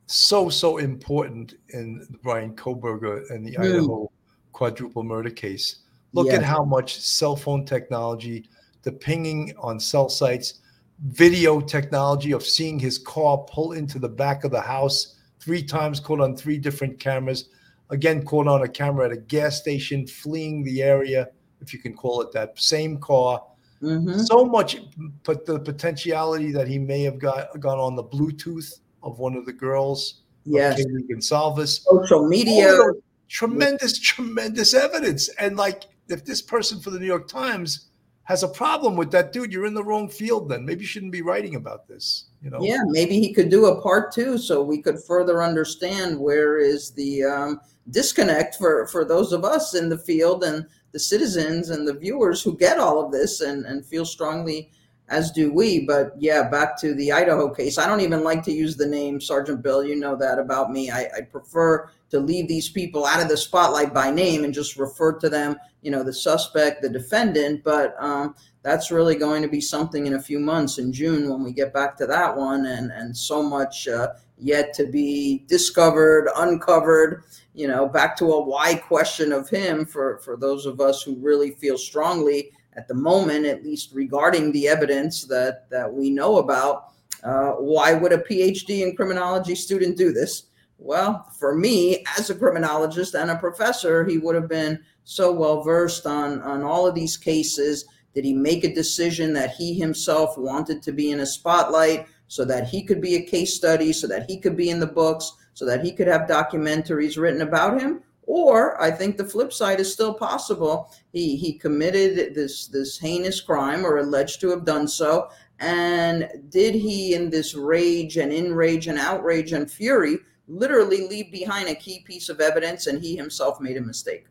[0.07, 3.63] so, so important in Bryan Kohberger and the Hmm.
[3.63, 4.11] Idaho
[4.53, 5.80] quadruple murder case.
[6.13, 8.47] Look at how much cell phone technology,
[8.84, 10.61] the pinging on cell sites,
[11.04, 16.00] video technology of seeing his car pull into the back of the house three times,
[16.00, 17.50] caught on three different cameras.
[17.91, 21.28] again caught on a camera at a gas station, fleeing the area,
[21.62, 22.58] if you can call it that.
[22.58, 23.43] Same car.
[23.82, 24.26] Mhm.
[24.26, 24.82] So much,
[25.24, 29.46] but the potentiality that he may have got gone on the Bluetooth of one of
[29.46, 30.22] the girls.
[30.46, 30.80] Yes.
[30.80, 31.82] Kaylee Goncalves.
[31.84, 32.74] Social media.
[32.74, 32.93] All
[33.28, 35.30] Tremendous, tremendous evidence.
[35.39, 37.89] And like, if this person for the New York Times
[38.26, 40.49] has a problem with that dude, you're in the wrong field.
[40.49, 42.26] Then maybe you shouldn't be writing about this.
[42.41, 42.59] You know?
[42.61, 46.91] Yeah, maybe he could do a part two so we could further understand where is
[46.91, 47.61] the um,
[47.91, 52.41] disconnect for, for those of us in the field and the citizens and the viewers
[52.41, 54.71] who get all of this and, and feel strongly
[55.10, 55.86] as do we.
[55.86, 57.78] But yeah, back to the Idaho case.
[57.78, 59.84] I don't even like to use the name Sergeant Bill.
[59.84, 60.89] You know that about me.
[60.89, 64.78] I, I prefer to leave these people out of the spotlight by name and just
[64.78, 67.64] refer to them, you know, the suspect, the defendant.
[67.64, 71.43] But um, that's really going to be something in a few months in June when
[71.43, 76.30] we get back to that one, and and so much uh, yet to be discovered,
[76.38, 77.24] uncovered.
[77.53, 81.16] You know, back to a why question of him for for those of us who
[81.18, 86.38] really feel strongly at the moment, at least regarding the evidence that that we know
[86.38, 86.91] about.
[87.23, 90.43] Uh, why would a PhD in criminology student do this?
[90.78, 95.63] Well, for me, as a criminologist and a professor, he would have been so well
[95.63, 97.86] versed on on all of these cases.
[98.13, 102.45] Did he make a decision that he himself wanted to be in a spotlight so
[102.45, 105.34] that he could be a case study, so that he could be in the books,
[105.53, 108.01] so that he could have documentaries written about him?
[108.28, 110.91] Or I think the flip side is still possible.
[111.11, 115.30] He he committed this this heinous crime or alleged to have done so.
[115.59, 120.17] And did he, in this rage and enrage and outrage and fury,
[120.47, 124.26] literally leave behind a key piece of evidence and he himself made a mistake?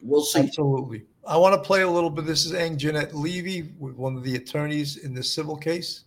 [0.00, 0.40] We'll see.
[0.40, 1.06] Absolutely.
[1.26, 2.26] I want to play a little bit.
[2.26, 6.04] This is Ang Jeanette Levy, with one of the attorneys in this civil case.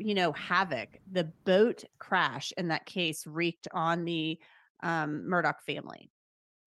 [0.00, 4.38] you know havoc the boat crash in that case wreaked on the
[4.82, 6.10] um, murdaugh family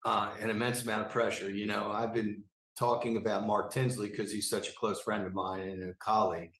[0.04, 1.50] uh, an immense amount of pressure.
[1.50, 2.42] You know, I've been
[2.78, 6.52] talking about Mark Tinsley because he's such a close friend of mine and a colleague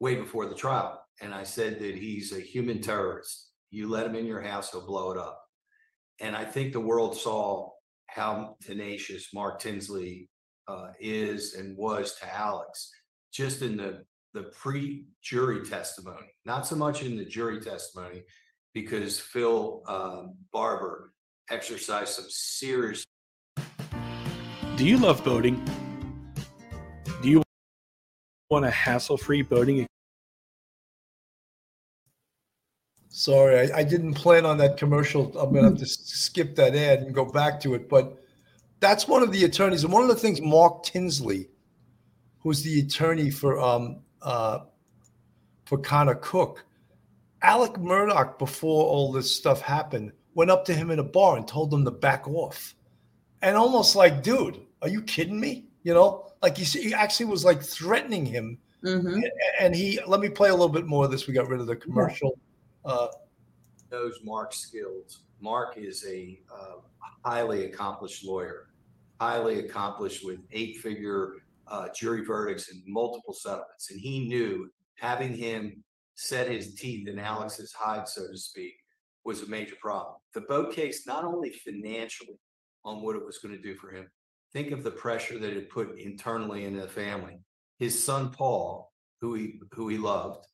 [0.00, 1.00] way before the trial.
[1.20, 3.50] And I said that he's a human terrorist.
[3.70, 5.42] You let him in your house, he'll blow it up.
[6.20, 7.70] And I think the world saw
[8.06, 10.28] how tenacious Mark Tinsley
[10.68, 12.90] uh, is and was to Alex
[13.32, 14.04] just in the
[14.34, 18.22] the pre-jury testimony, not so much in the jury testimony,
[18.72, 21.12] because Phil um, Barber
[21.52, 23.04] exercised some serious
[24.76, 25.62] Do you love boating?
[27.22, 27.42] Do you
[28.48, 29.86] want a hassle free boating?
[33.10, 35.26] Sorry, I, I didn't plan on that commercial.
[35.38, 37.88] I'm going to have to skip that ad and go back to it.
[37.88, 38.18] But
[38.80, 39.84] that's one of the attorneys.
[39.84, 41.50] And one of the things Mark Tinsley,
[42.38, 44.60] who's the attorney for um, uh,
[45.66, 46.64] for Connor Cook,
[47.42, 51.46] Alec Murdaugh, before all this stuff happened, went up to him in a bar and
[51.46, 52.74] told him to back off.
[53.42, 55.66] And almost like, dude, are you kidding me?
[55.82, 58.58] You know, like he, he actually was like threatening him.
[58.84, 59.22] Mhm.
[59.60, 61.26] And he, let me play a little bit more of this.
[61.26, 62.38] We got rid of the commercial.
[62.84, 63.08] Uh,
[63.90, 65.22] knows Mark's skills.
[65.40, 66.76] Mark is a uh,
[67.24, 68.68] highly accomplished lawyer,
[69.20, 71.34] highly accomplished with eight-figure
[71.68, 73.90] uh, jury verdicts and multiple settlements.
[73.90, 75.82] And he knew having him
[76.14, 78.74] set his teeth in Alex's hide, so to speak,
[79.24, 80.16] was a major problem.
[80.34, 82.38] The boat case, not only financially
[82.84, 84.08] on what it was going to do for him,
[84.52, 87.38] think of the pressure that it put internally in the family.
[87.78, 90.46] His son Paul, who he who he loved,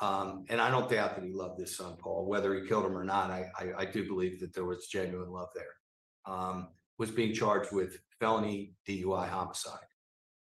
[0.00, 2.96] um, and I don't doubt that he loved his son Paul, whether he killed him
[2.96, 3.30] or not.
[3.30, 6.34] I I, I do believe that there was genuine love there.
[6.34, 6.68] Um,
[6.98, 9.78] was being charged with felony DUI homicide,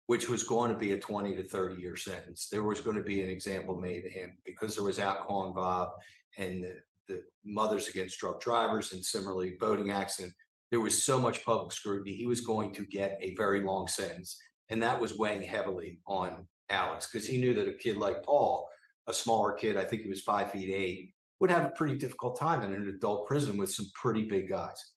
[0.06, 2.48] which was going to be a 20 to 30 year sentence.
[2.50, 5.92] There was going to be an example made of him because there was alcohol involved
[6.36, 6.74] and the,
[7.08, 10.32] the Mothers Against Drunk Drivers and similarly boating accident.
[10.70, 12.14] There was so much public scrutiny.
[12.14, 14.38] He was going to get a very long sentence.
[14.70, 18.68] And that was weighing heavily on Alex because he knew that a kid like Paul,
[19.06, 22.38] a smaller kid, I think he was five feet eight, would have a pretty difficult
[22.38, 24.92] time in an adult prison with some pretty big guys.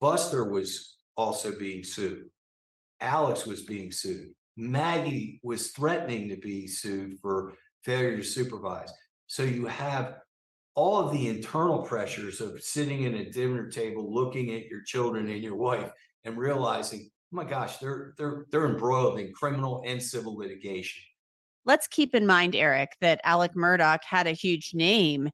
[0.00, 2.30] Buster was also being sued.
[3.00, 4.30] Alex was being sued.
[4.56, 8.92] Maggie was threatening to be sued for failure to supervise.
[9.26, 10.19] So you have
[10.74, 15.28] all of the internal pressures of sitting at a dinner table, looking at your children
[15.28, 15.90] and your wife,
[16.24, 21.02] and realizing, oh my gosh, they're they're they're embroiled in criminal and civil litigation.
[21.66, 25.28] let's keep in mind eric that alec murdaugh had a huge name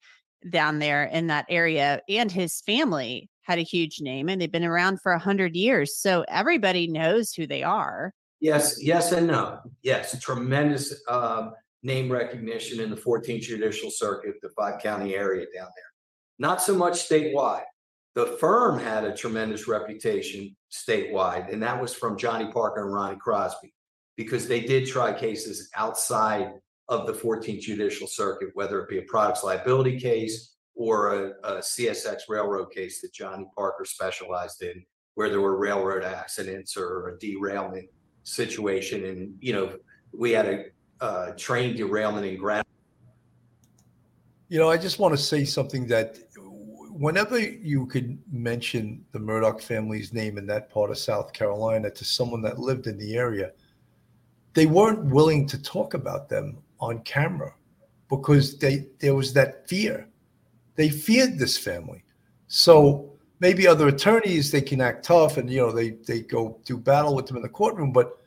[0.51, 4.65] down there in that area and his family had a huge name and they've been
[4.65, 9.61] around for a hundred years so everybody knows who they are Yes, yes, and no.
[9.83, 11.53] Yes, tremendous um,
[11.87, 15.85] name recognition in the 14th Judicial Circuit, the five county area down there.
[16.39, 17.63] Not so much statewide.
[18.15, 23.19] The firm had a tremendous reputation statewide, and that was from Johnny Parker and Ronnie
[23.19, 23.73] Crosby
[24.17, 26.51] because they did try cases outside
[26.89, 31.59] of the 14th Judicial Circuit, whether it be a products liability case or a, a
[31.59, 34.85] CSX railroad case that Johnny Parker specialized in,
[35.15, 37.89] where there were railroad accidents or a derailment
[38.25, 39.05] situation.
[39.05, 39.77] And, you know,
[40.13, 40.65] we had a
[41.01, 42.65] uh, train derailment in Grand.
[44.49, 46.19] You know, I just want to say something that
[46.99, 52.05] whenever you could mention the Murdaugh family's name in that part of South Carolina to
[52.05, 53.53] someone that lived in the area,
[54.55, 57.53] they weren't willing to talk about them on camera
[58.09, 60.09] because they there was that fear.
[60.77, 62.05] They feared this family.
[62.49, 66.79] So maybe other attorneys they can act tough and you know they they go do
[66.79, 68.19] battle with them in the courtroom, but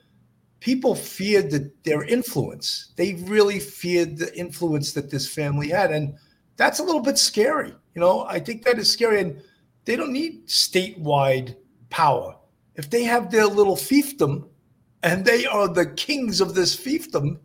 [0.60, 2.92] people feared their influence.
[2.96, 5.92] They really feared the influence that this family had.
[5.92, 6.16] And
[6.58, 7.74] that's a little bit scary.
[7.96, 9.22] You know, I think that is scary.
[9.22, 9.42] And
[9.86, 11.56] they don't need statewide
[11.90, 12.36] power.
[12.76, 14.48] If they have their little fiefdom
[15.04, 17.40] and they are the kings of this fiefdom,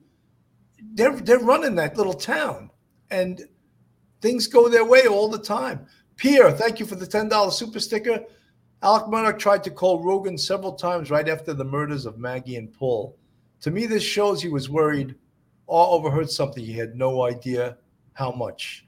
[0.94, 2.70] they're they're running that little town.
[3.10, 3.42] And
[4.20, 5.86] things go their way all the time.
[6.16, 8.20] Pierre, thank you for the $10 super sticker.
[8.84, 12.70] Alec Murdaugh tried to call Rogan several times right after the murders of Maggie and
[12.70, 13.16] Paul.
[13.62, 15.14] To me, this shows he was worried
[15.66, 16.62] or overheard something.
[16.62, 17.78] He had no idea
[18.12, 18.86] how much.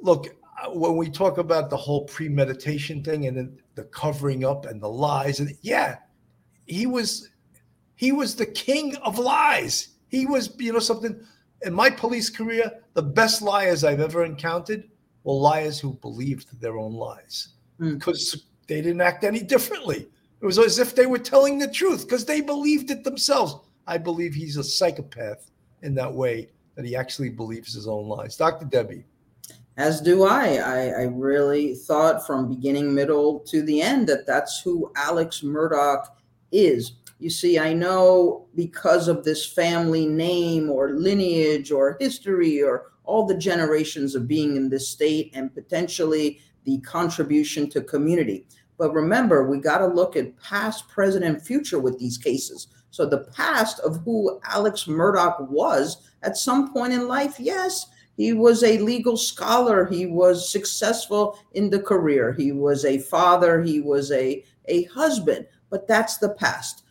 [0.00, 4.66] Look, uh, when we talk about the whole premeditation thing and then the covering up
[4.66, 5.98] and the lies, and yeah,
[6.66, 7.30] he was
[7.94, 9.90] he was the king of lies.
[10.08, 11.24] He was, you know, something
[11.64, 14.90] in my police career, the best liars I've ever encountered
[15.22, 20.08] were liars who believed their own lies because they didn't act any differently.
[20.40, 23.56] It was as if they were telling the truth because they believed it themselves.
[23.86, 25.50] I believe he's a psychopath
[25.82, 28.36] in that way that he actually believes his own lies.
[28.36, 28.64] Dr.
[28.64, 29.04] Debbie.
[29.76, 30.56] As do I.
[30.56, 36.06] I, I really thought from beginning, middle to the end that that's who Alex Murdaugh
[36.50, 36.92] is.
[37.18, 43.26] You see, I know because of this family name or lineage or history or all
[43.26, 48.46] the generations of being in this state and potentially the contribution to community.
[48.78, 52.68] But remember, we got to look at past, present, and future with these cases.
[52.90, 57.86] So the past of who Alex Murdaugh was at some point in life, yes,
[58.16, 59.86] he was a legal scholar.
[59.86, 62.32] He was successful in the career.
[62.32, 63.62] He was a father.
[63.62, 65.46] He was a, a husband.
[65.70, 66.84] But that's the past.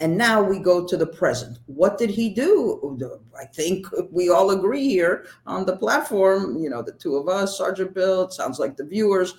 [0.00, 1.58] And now we go to the present.
[1.66, 2.96] What did he do?
[3.36, 7.58] I think we all agree here on the platform, you know, the two of us,
[7.58, 9.34] Sergeant Bill, sounds like the viewers,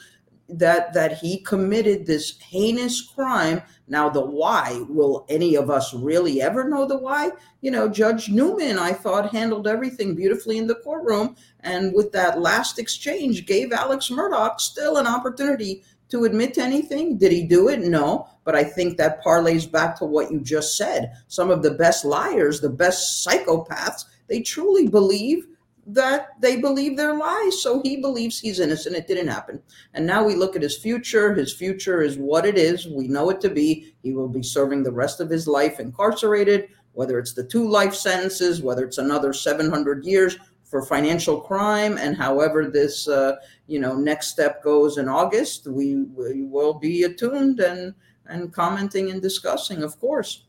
[0.50, 3.62] that that he committed this heinous crime.
[3.88, 7.32] Now the why, will any of us really ever know the why?
[7.62, 12.42] You know, Judge Newman, I thought handled everything beautifully in the courtroom and with that
[12.42, 17.18] last exchange gave Alex Murdaugh still an opportunity to admit to anything?
[17.18, 17.80] Did he do it?
[17.80, 18.28] No.
[18.44, 21.14] But I think that parlays back to what you just said.
[21.28, 25.46] Some of the best liars, the best psychopaths, they truly believe
[25.86, 27.62] that they believe their lies.
[27.62, 28.96] So he believes he's innocent.
[28.96, 29.62] It didn't happen.
[29.94, 31.34] And now we look at his future.
[31.34, 32.88] His future is what it is.
[32.88, 33.96] We know it to be.
[34.04, 37.96] He will be serving the rest of his life incarcerated, whether it's the two life
[37.96, 40.38] sentences, whether it's another 700 years
[40.70, 46.04] for financial crime and however this uh, you know next step goes in august we,
[46.16, 47.94] we will be attuned and
[48.28, 50.44] and commenting and discussing of course.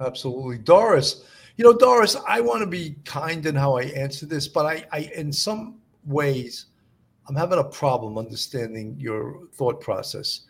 [0.00, 0.58] Absolutely.
[0.58, 1.24] Doris
[1.56, 4.84] you know doris i want to be kind in how i answer this but i
[4.92, 6.66] i in some ways
[7.28, 10.42] i'm having a problem understanding your thought process.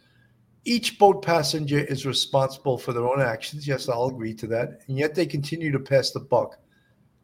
[0.64, 3.67] Each boat passenger is responsible for their own actions.
[3.67, 6.59] Yes i'll agree to that and yet they continue to pass the buck.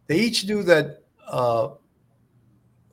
[0.06, 1.70] They each knew that uh,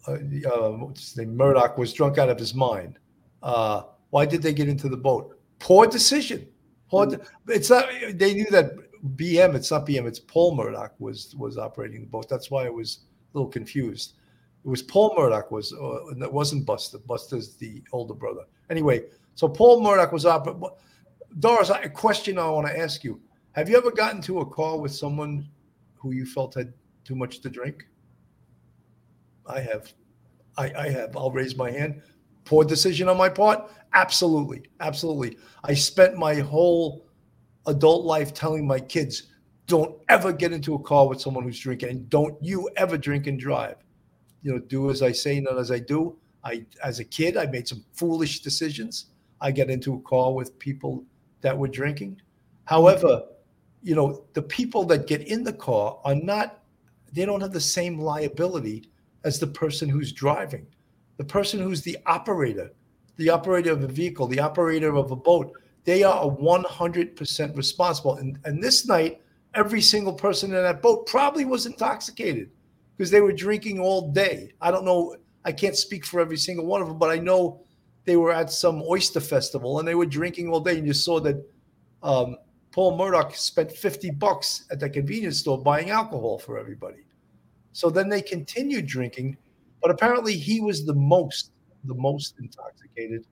[0.09, 1.25] uh, uh?
[1.25, 2.97] Murdaugh was drunk out of his mind.
[3.41, 5.39] Uh, why did they get into the boat?
[5.59, 6.47] Poor decision.
[6.89, 7.05] Poor.
[7.05, 7.89] De- it's not.
[8.13, 8.73] They knew that
[9.15, 9.55] BM.
[9.55, 10.07] It's not BM.
[10.07, 12.27] It's Paul Murdaugh was was operating the boat.
[12.29, 12.99] That's why I was
[13.33, 14.13] a little confused.
[14.65, 15.73] It was Paul Murdaugh was.
[15.73, 16.97] Uh, it wasn't Buster.
[16.99, 18.43] Buster's the older brother.
[18.69, 19.03] Anyway,
[19.35, 20.63] so Paul Murdaugh was operating.
[21.37, 24.79] Doris, a question I want to ask you: Have you ever gotten into a car
[24.79, 25.47] with someone
[25.95, 27.85] who you felt had too much to drink?
[29.49, 29.93] I have.
[30.57, 31.17] I, I have.
[31.17, 32.01] I'll raise my hand.
[32.45, 33.71] Poor decision on my part?
[33.93, 34.63] Absolutely.
[34.79, 35.37] Absolutely.
[35.63, 37.05] I spent my whole
[37.65, 39.23] adult life telling my kids,
[39.67, 43.27] don't ever get into a car with someone who's drinking and don't you ever drink
[43.27, 43.75] and drive.
[44.41, 46.17] You know, do as I say, not as I do.
[46.43, 49.07] I as a kid, I made some foolish decisions.
[49.41, 51.03] I got into a car with people
[51.41, 52.21] that were drinking.
[52.65, 53.23] However,
[53.83, 56.63] you know, the people that get in the car are not,
[57.13, 58.89] they don't have the same liability
[59.23, 60.65] as the person who's driving.
[61.17, 62.71] The person who's the operator,
[63.17, 65.53] the operator of a vehicle, the operator of a boat,
[65.83, 68.15] they are 100% responsible.
[68.15, 69.21] And, and this night,
[69.55, 72.51] every single person in that boat probably was intoxicated
[72.95, 74.51] because they were drinking all day.
[74.61, 75.15] I don't know.
[75.45, 77.61] I can't speak for every single one of them, but I know
[78.05, 80.77] they were at some oyster festival and they were drinking all day.
[80.77, 81.43] And you saw that
[82.03, 82.37] um,
[82.71, 87.03] Paul Murdaugh spent 50 bucks at the convenience store buying alcohol for everybody.
[87.73, 89.37] So then they continued drinking,
[89.81, 91.51] but apparently he was the most,
[91.85, 93.25] the most intoxicated.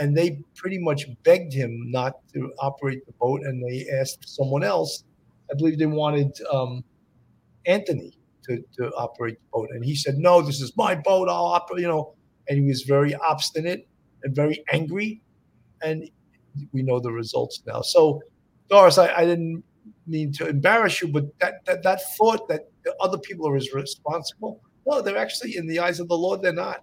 [0.00, 3.42] And they pretty much begged him not to operate the boat.
[3.42, 5.04] And they asked someone else,
[5.50, 6.82] I believe they wanted um,
[7.66, 9.68] Anthony to, to operate the boat.
[9.72, 11.28] And he said, No, this is my boat.
[11.28, 12.14] I'll operate, you know.
[12.48, 13.86] And he was very obstinate
[14.22, 15.20] and very angry.
[15.82, 16.08] And
[16.72, 17.82] we know the results now.
[17.82, 18.22] So,
[18.68, 19.62] Doris, I, I didn't
[20.06, 24.60] mean to embarrass you, but that, that, that thought that other people are as responsible,
[24.86, 26.82] no, they're actually, in the eyes of the Lord, they're not.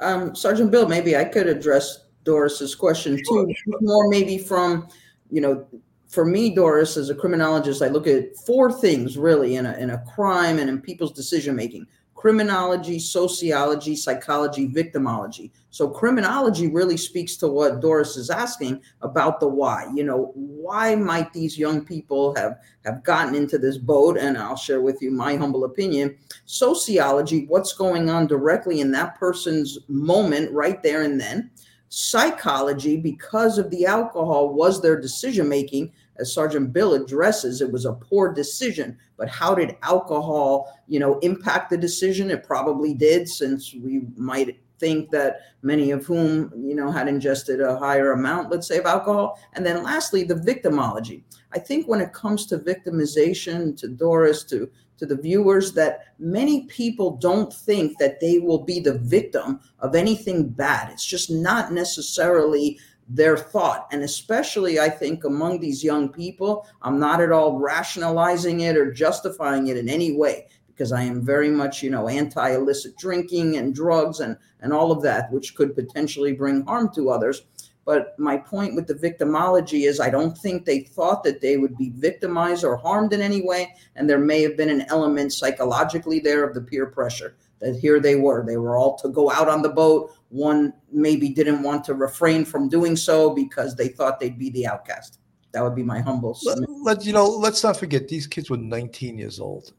[0.00, 4.88] Um, Sergeant Bill, maybe I could address Doris's question too, more maybe from,
[5.30, 5.66] you know,
[6.08, 9.90] for me, Doris, as a criminologist, I look at four things really in a, in
[9.90, 11.86] a crime and in people's decision making
[12.24, 15.50] criminology, sociology, psychology, victimology.
[15.68, 19.90] So, criminology really speaks to what Doris is asking about the why.
[19.94, 24.16] You know, why might these young people have, have gotten into this boat?
[24.16, 26.16] And I'll share with you my humble opinion.
[26.46, 31.50] Sociology, what's going on directly in that person's moment right there and then.
[31.90, 37.84] Psychology, because of the alcohol, was their decision making as Sergeant Bill addresses, it was
[37.84, 38.96] a poor decision.
[39.16, 42.30] But how did alcohol, you know, impact the decision?
[42.30, 47.60] It probably did, since we might think that many of whom, you know, had ingested
[47.60, 49.38] a higher amount, let's say, of alcohol.
[49.54, 51.22] And then lastly, the victimology.
[51.52, 56.66] I think when it comes to victimization, to Doris, to to the viewers that many
[56.66, 60.90] people don't think that they will be the victim of anything bad.
[60.90, 62.78] It's just not necessarily
[63.08, 63.88] their thought.
[63.92, 68.92] And especially, I think, among these young people, I'm not at all rationalizing it or
[68.92, 73.56] justifying it in any way because I am very much, you know, anti illicit drinking
[73.56, 77.42] and drugs and, and all of that, which could potentially bring harm to others.
[77.84, 81.76] But my point with the victimology is I don't think they thought that they would
[81.76, 83.74] be victimized or harmed in any way.
[83.94, 88.00] And there may have been an element psychologically there of the peer pressure that here
[88.00, 88.44] they were.
[88.44, 90.12] They were all to go out on the boat.
[90.34, 94.66] One maybe didn't want to refrain from doing so because they thought they'd be the
[94.66, 95.20] outcast.
[95.52, 96.36] That would be my humble.
[96.42, 97.28] Let, let, you know.
[97.28, 99.74] Let's not forget these kids were 19 years old.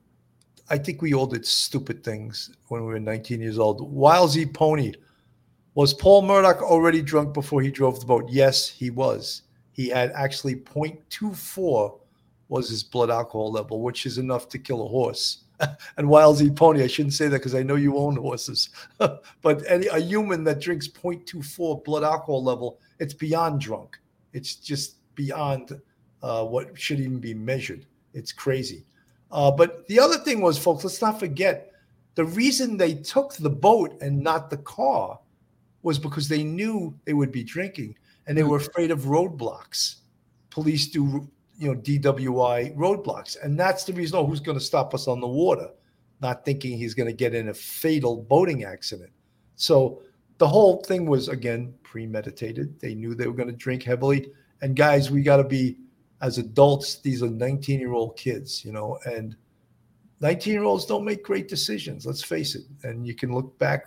[0.69, 3.93] I think we all did stupid things when we were 19 years old.
[3.93, 4.93] Wilesy Pony.
[5.73, 8.29] Was Paul Murdaugh already drunk before he drove the boat?
[8.29, 9.41] Yes, he was.
[9.73, 11.99] He had actually 0.24
[12.47, 15.43] was his blood alcohol level, which is enough to kill a horse.
[15.97, 16.83] and Wilesy Pony.
[16.83, 18.69] I shouldn't say that because I know you own horses.
[18.97, 23.97] but any a human that drinks 0.24 blood alcohol level, it's beyond drunk.
[24.33, 25.79] It's just beyond
[26.21, 27.85] uh, what should even be measured.
[28.13, 28.85] It's crazy.
[29.31, 31.71] Uh, but the other thing was, folks, let's not forget
[32.15, 35.19] the reason they took the boat and not the car
[35.83, 37.95] was because they knew they would be drinking
[38.27, 39.95] and they were afraid of roadblocks.
[40.49, 44.17] Police do you know DWI roadblocks, and that's the reason.
[44.17, 45.69] Oh, who's going to stop us on the water?
[46.21, 49.11] Not thinking he's going to get in a fatal boating accident.
[49.55, 50.01] So
[50.37, 52.79] the whole thing was again premeditated.
[52.79, 54.29] They knew they were going to drink heavily.
[54.61, 55.77] And guys, we got to be
[56.21, 56.95] as adults.
[56.99, 59.35] These are 19 year old kids, you know, and
[60.21, 62.05] 19 year olds don't make great decisions.
[62.05, 62.63] Let's face it.
[62.83, 63.85] And you can look back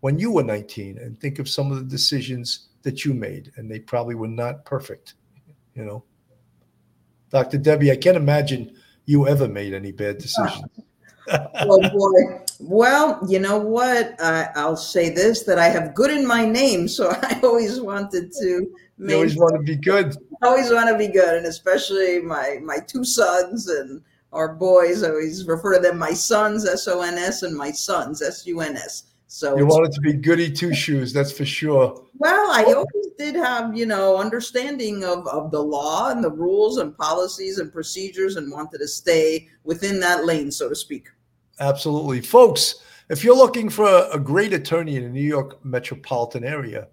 [0.00, 3.70] when you were 19 and think of some of the decisions that you made, and
[3.70, 5.14] they probably were not perfect,
[5.74, 6.04] you know.
[7.30, 7.58] Dr.
[7.58, 10.64] Debbie, I can't imagine you ever made any bad decisions.
[11.28, 12.44] oh boy.
[12.60, 14.14] Well, you know what?
[14.20, 18.32] I, I'll say this that I have good in my name, so I always wanted
[18.32, 18.70] to.
[18.98, 20.16] You always want to be good.
[20.42, 24.00] I always want to be good, and especially my my two sons and
[24.32, 25.02] our boys.
[25.02, 28.46] I always refer to them my sons, S O N S, and my sons, S
[28.46, 29.04] U N S.
[29.36, 32.02] So you wanted to be goody two shoes, that's for sure.
[32.14, 36.78] Well, I always did have, you know, understanding of, of the law and the rules
[36.78, 41.08] and policies and procedures and wanted to stay within that lane, so to speak.
[41.60, 42.22] Absolutely.
[42.22, 42.76] Folks,
[43.10, 46.88] if you're looking for a, great attorney in the New York metropolitan area,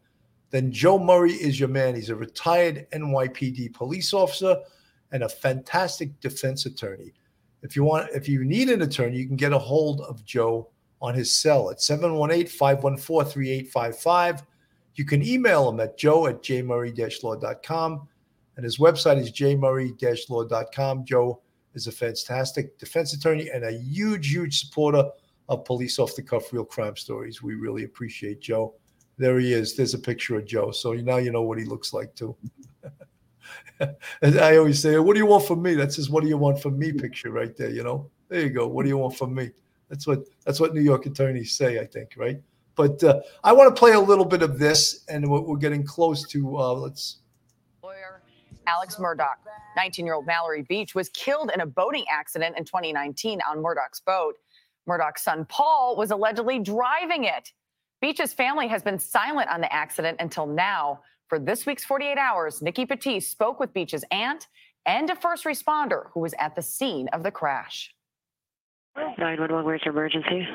[0.49, 1.95] then Joe Murray is your man.
[1.95, 4.57] He's a retired NYPD police officer
[5.13, 7.13] and a fantastic defense attorney.
[7.61, 10.67] If you want, if you need an attorney, you can get a hold of Joe
[11.03, 14.41] on his cell at 718-514-3855.
[14.95, 18.07] You can email him at joe at jmurray-law.com.
[18.55, 21.05] And his website is jmurray-law.com.
[21.05, 21.41] Joe
[21.73, 25.03] is a fantastic defense attorney and a huge, huge supporter
[25.49, 27.43] of police off the cuff real crime stories.
[27.43, 28.75] We really appreciate Joe.
[29.17, 29.75] There he is.
[29.75, 30.71] There's a picture of Joe.
[30.71, 32.37] So now you know what he looks like too.
[34.21, 36.37] and I always say, "What do you want from me?" That's his "What do you
[36.37, 37.69] want from me?" picture right there.
[37.69, 38.67] You know, there you go.
[38.67, 39.51] What do you want from me?
[39.93, 41.79] That's what that's what New York attorneys say.
[41.79, 42.41] I think, right?
[42.73, 45.85] But uh, I want to play a little bit of this, and we're, we're getting
[45.85, 46.57] close to.
[46.57, 47.17] Uh, let's.
[47.83, 48.23] Lawyer
[48.65, 49.35] Alex Murdaugh,
[49.77, 54.33] 19-year-old Mallory Beach, was killed in a boating accident in 2019 on Murdaugh's boat.
[54.89, 57.51] Murdaugh's son Paul was allegedly driving it.
[58.01, 61.01] Beach's family has been silent on the accident until now.
[61.27, 64.47] For this week's 48 Hours, Nikki Batiste spoke with Beach's aunt
[64.87, 67.93] and a first responder who was at the scene of the crash.
[68.95, 70.47] 911, where's your emergency?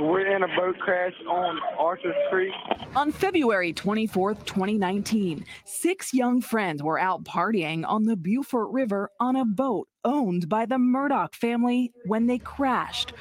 [0.00, 2.52] We're in a boat crash on Arthur Street.
[2.96, 9.36] On February 24th, 2019, six young friends were out partying on the Beaufort River on
[9.36, 13.12] a boat owned by the Murdaugh family when they crashed.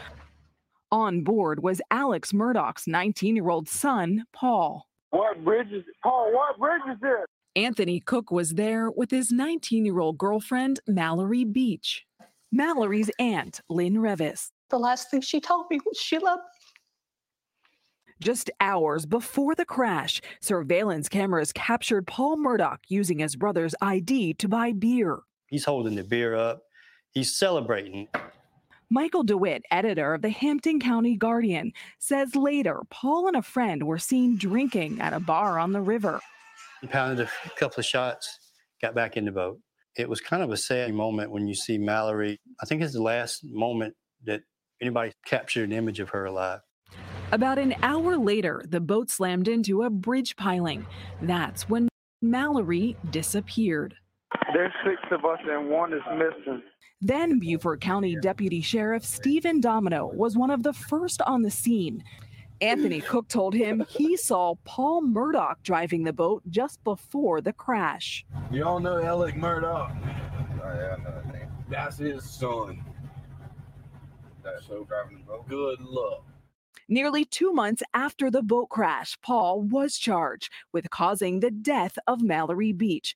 [0.92, 4.88] On board was Alex Murdaugh's 19 year old son, Paul.
[5.12, 6.32] What bridge is Paul?
[6.34, 7.26] What bridge is this?
[7.56, 12.06] Anthony Cook was there with his 19 year old girlfriend, Mallory Beach.
[12.52, 14.52] Mallory's aunt, Lynn Revis.
[14.70, 16.66] The last thing she told me was she loved me.
[18.22, 24.48] Just hours before the crash, surveillance cameras captured Paul Murdaugh using his brother's ID to
[24.48, 25.20] buy beer.
[25.48, 26.64] He's holding the beer up.
[27.12, 28.08] He's celebrating.
[28.90, 33.98] Michael DeWitt, editor of the Hampton County Guardian, says later Paul and a friend were
[33.98, 36.22] seen drinking at a bar on the river.
[36.82, 39.60] He pounded a couple of shots, got back in the boat.
[39.98, 42.40] It was kind of a sad moment when you see Mallory.
[42.62, 43.96] I think it's the last moment
[44.26, 44.42] that
[44.82, 46.62] anybody captured an image of her alive.
[47.32, 50.86] About an hour later, the boat slammed into a bridge piling.
[51.22, 51.90] That's when
[52.22, 53.96] Mallory disappeared.
[54.54, 56.62] There's six of us and one is missing.
[57.02, 62.04] Then Beaufort County Deputy Sheriff Stephen Domino was one of the first on the scene.
[62.62, 68.26] Anthony Cook told him he saw Paul Murdaugh driving the boat just before the crash.
[68.52, 69.92] You all know Alec Murdaugh?
[69.94, 71.48] Oh, yeah, I know that name.
[71.70, 72.84] That's his son.
[74.46, 75.50] That's so driving the boat.
[75.50, 76.24] Good luck.
[76.88, 82.22] Nearly two months after the boat crash, Paul was charged with causing the death of
[82.22, 83.16] Mallory Beach.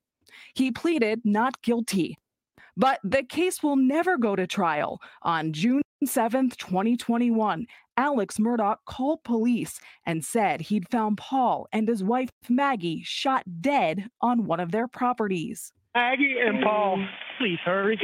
[0.56, 2.18] He pleaded not guilty.
[2.76, 5.02] But the case will never go to trial.
[5.22, 7.68] On June 7th, 2021,
[7.98, 14.10] Alex Murdaugh called police and said he'd found Paul and his wife Maggie shot dead
[14.22, 15.74] on one of their properties.
[15.94, 17.06] Maggie and Paul,
[17.38, 18.00] please hurry.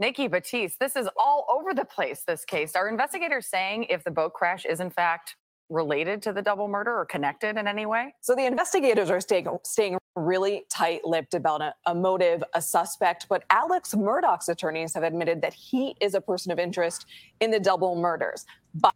[0.00, 2.74] Nikki Batiste, this is all over the place, this case.
[2.74, 5.36] Are investigators saying if the boat crash is in fact
[5.68, 8.14] related to the double murder or connected in any way?
[8.22, 13.44] So the investigators are staying staying really tight-lipped about a, a, motive, a suspect, but
[13.50, 17.04] Alex Murdaugh's attorneys have admitted that he is a person of interest
[17.40, 18.46] in the double murders.
[18.74, 18.94] But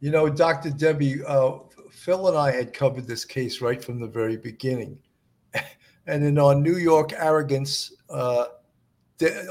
[0.00, 0.70] you know, Dr.
[0.70, 1.52] Debbie, uh,
[1.90, 4.98] Phil and I had covered this case right from the very beginning.
[6.06, 8.46] And in our New York arrogance, uh,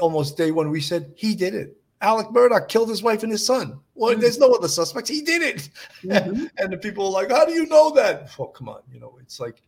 [0.00, 1.76] almost day one, we said he did it.
[2.00, 3.80] Alec Murdaugh killed his wife and his son.
[3.94, 4.20] Well, mm-hmm.
[4.20, 5.08] there's no other suspects.
[5.08, 5.70] He did it.
[6.02, 6.44] Mm-hmm.
[6.58, 8.30] and the people are like, how do you know that?
[8.38, 8.82] Oh, come on.
[8.92, 9.62] You know, it's like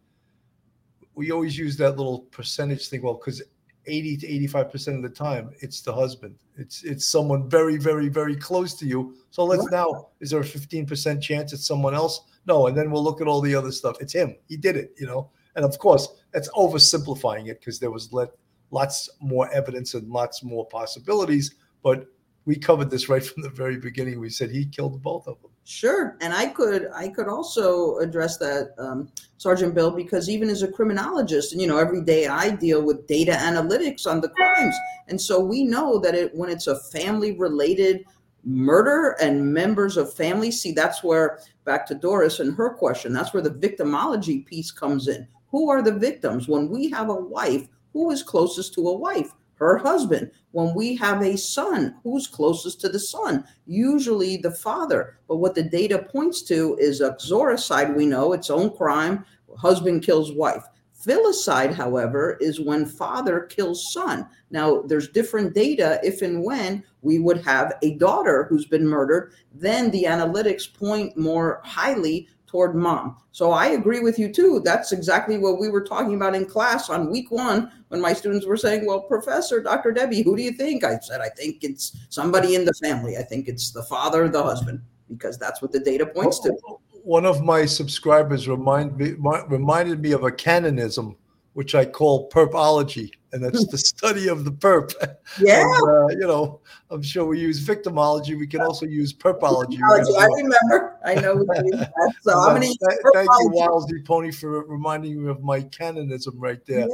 [1.15, 3.03] we always use that little percentage thing.
[3.03, 3.43] Well, because
[3.87, 6.37] 80 to 85% of the time, it's the husband.
[6.57, 9.17] It's it's someone very, very, very close to you.
[9.31, 9.73] So let's right.
[9.73, 12.21] now, is there a 15% chance it's someone else?
[12.47, 12.67] No.
[12.67, 13.97] And then we'll look at all the other stuff.
[14.01, 14.37] It's him.
[14.49, 15.31] He did it, you know.
[15.57, 18.31] And of course, that's oversimplifying it because there was let,
[18.71, 21.55] lots more evidence and lots more possibilities.
[21.83, 22.07] But
[22.45, 24.21] we covered this right from the very beginning.
[24.21, 25.51] We said he killed both of them.
[25.65, 30.63] Sure, and I could I could also address that, um, Sergeant Bill, because even as
[30.63, 34.75] a criminologist, and you know, every day I deal with data analytics on the crimes,
[35.09, 38.07] and so we know that it when it's a family related
[38.45, 43.35] murder and members of families, see that's where back to Doris and her question, that's
[43.35, 45.29] where the victimology piece comes in.
[45.51, 46.49] Who are the victims?
[46.49, 49.33] When we have a wife, who is closest to a wife?
[49.59, 50.31] her husband.
[50.53, 53.45] When we have a son, who's closest to the son?
[53.67, 55.19] Usually the father.
[55.29, 59.25] But what the data points to is a Uxoricide, we know its own crime,
[59.57, 60.65] husband kills wife.
[61.05, 64.27] Filicide, however, is when father kills son.
[64.51, 69.33] Now, there's different data if and when we would have a daughter who's been murdered,
[69.55, 73.17] then the analytics point more highly toward mom.
[73.31, 74.61] So I agree with you too.
[74.65, 78.47] That's exactly what we were talking about in class on week one when my students
[78.47, 79.93] were saying, Well, Professor, Dr.
[79.93, 80.83] Debbie, who do you think?
[80.83, 83.17] I said, I think it's somebody in the family.
[83.17, 86.57] I think it's the father, the husband, because that's what the data points to.
[87.05, 89.15] One of my subscribers remind me,
[89.49, 91.17] reminded me of a canonism,
[91.53, 93.13] which I call perpology.
[93.33, 94.93] And that's the study of the perp.
[95.39, 95.61] Yeah.
[95.61, 96.61] And, uh, you know,
[96.91, 98.37] I'm sure we use victimology.
[98.37, 99.79] We can also use perpology.
[100.19, 100.97] I remember.
[101.05, 101.37] I know.
[101.37, 101.87] mean.
[102.23, 106.35] So I'm going to th- thank you, Wildesy Pony, for reminding me of my canonism
[106.37, 106.81] right there.
[106.81, 106.87] Yeah,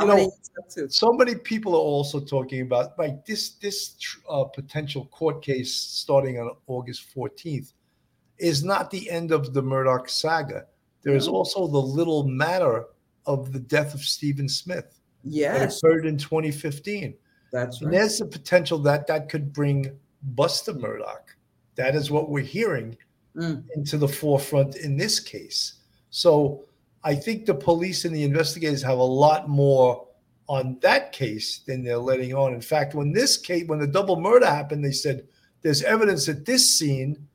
[0.00, 3.96] you know, use that so many people are also talking about like this this
[4.28, 7.72] uh, potential court case starting on August 14th
[8.38, 10.66] is not the end of the Murdaugh saga.
[11.02, 12.86] There is also the little matter
[13.26, 17.14] of the death of Stephen Smith that Yes, occurred in 2015.
[17.52, 21.18] that's And there's the potential that that could bring Buster Murdaugh.
[21.74, 22.96] That is what we're hearing
[23.36, 23.64] Mm.
[23.76, 25.74] into the forefront in this case.
[26.10, 26.64] So
[27.02, 30.06] I think the police and the investigators have a lot more
[30.48, 32.52] on that case than they're letting on.
[32.52, 35.26] In fact, when this case, when the double murder happened, they said
[35.62, 37.26] there's evidence at this scene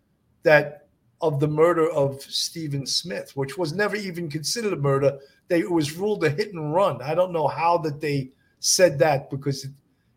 [0.44, 0.87] that
[1.22, 5.18] of the murder of Stephen Smith, which was never even considered a murder.
[5.48, 7.02] They it was ruled a hit and run.
[7.02, 9.72] I don't know how that they said that because it,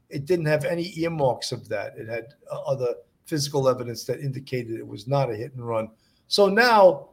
[0.09, 1.94] it didn't have any earmarks of that.
[1.97, 2.94] It had uh, other
[3.27, 5.89] physical evidence that indicated it was not a hit and run.
[6.27, 7.10] So now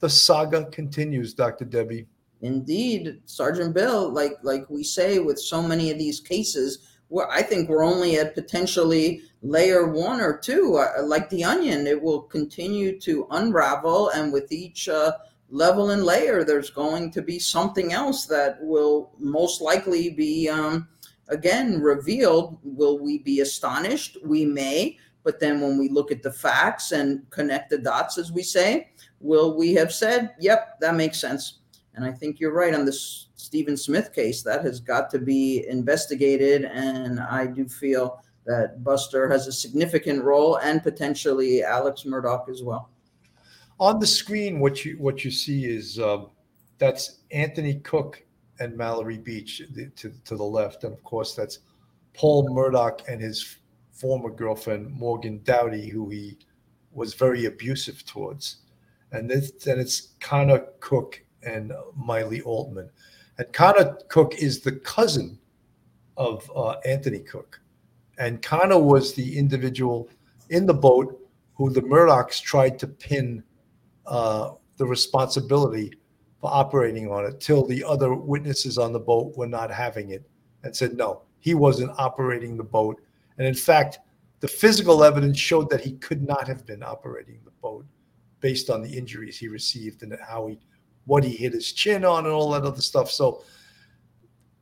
[0.00, 1.64] the saga continues, Dr.
[1.64, 2.06] Debbie.
[2.42, 6.80] Indeed, Sergeant Bill, like like we say with so many of these cases,
[7.14, 11.86] where I think we're only at potentially layer one or two, uh, like the onion.
[11.86, 15.12] It will continue to unravel, and with each uh,
[15.48, 20.88] level and layer, there's going to be something else that will most likely be um,
[21.28, 22.58] again revealed.
[22.64, 24.18] Will we be astonished?
[24.24, 28.32] We may, but then when we look at the facts and connect the dots, as
[28.32, 28.88] we say,
[29.20, 31.60] will we have said, "Yep, that makes sense"?
[31.94, 34.42] And I think you're right on this Stephen Smith case.
[34.42, 36.64] That has got to be investigated.
[36.64, 42.62] And I do feel that Buster has a significant role and potentially Alex Murdaugh as
[42.62, 42.90] well.
[43.80, 46.30] On the screen, what you what you see is um,
[46.78, 48.22] that's Anthony Cook
[48.60, 51.58] and Mallory Beach the- to, to the left, and of course that's
[52.12, 53.56] Paul Murdaugh and his
[53.92, 56.38] former girlfriend Morgan Doughty, who he
[56.92, 58.58] was very abusive towards,
[59.10, 62.90] and this, then it's Connor Cook and Miley Altman,
[63.38, 65.38] and Connor Cook is the cousin
[66.16, 67.60] of uh, Anthony Cook,
[68.18, 70.08] and Connor was the individual
[70.50, 71.20] in the boat
[71.54, 73.42] who the Murdaughs tried to pin
[74.06, 75.92] uh, the responsibility
[76.40, 80.28] for operating on it till the other witnesses on the boat were not having it
[80.62, 83.02] and said no he wasn't operating the boat.
[83.36, 83.98] And in fact
[84.40, 87.84] the physical evidence showed that he could not have been operating the boat
[88.40, 90.58] based on the injuries he received and how he
[91.06, 93.10] what he hit his chin on and all that other stuff.
[93.10, 93.42] So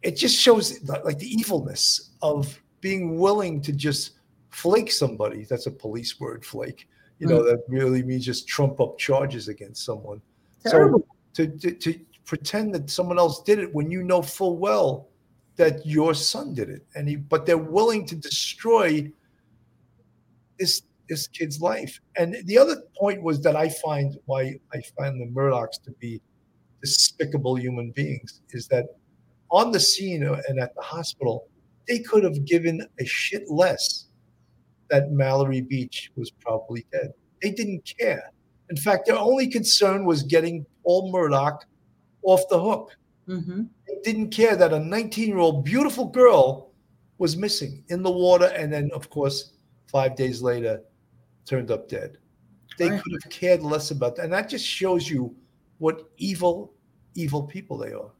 [0.03, 4.13] it just shows like the evilness of being willing to just
[4.51, 5.45] flake somebody.
[5.45, 6.89] That's a police word flake.
[7.19, 7.47] You know hmm.
[7.47, 10.21] that really means just trump up charges against someone.
[10.67, 11.07] Terrible.
[11.33, 15.09] so to, to, to pretend that someone else did it when you know full well
[15.57, 16.85] that your son did it.
[16.95, 19.11] And he but they're willing to destroy
[20.59, 22.01] this this kid's life.
[22.17, 26.21] And the other point was that i find why i find the murdaughs to be
[26.83, 28.87] despicable human beings is that
[29.51, 31.49] on the scene and at the hospital
[31.89, 34.07] they could have given a shit less
[34.91, 37.13] that Mallory Beach was probably dead.
[37.43, 38.31] They didn't care.
[38.71, 41.59] In fact, their only concern was getting Paul Murdaugh
[42.23, 42.97] off the hook.
[43.29, 43.63] Mm-hmm.
[43.89, 46.73] They didn't care that a 19 year old beautiful girl
[47.19, 49.55] was missing in the water and then, of course,
[49.87, 50.83] five days later
[51.47, 52.19] turned up dead.
[52.79, 53.03] They Right.
[53.03, 54.25] could have cared less about that.
[54.25, 55.35] And that just shows you
[55.83, 56.73] what evil,
[57.17, 58.13] evil people they are.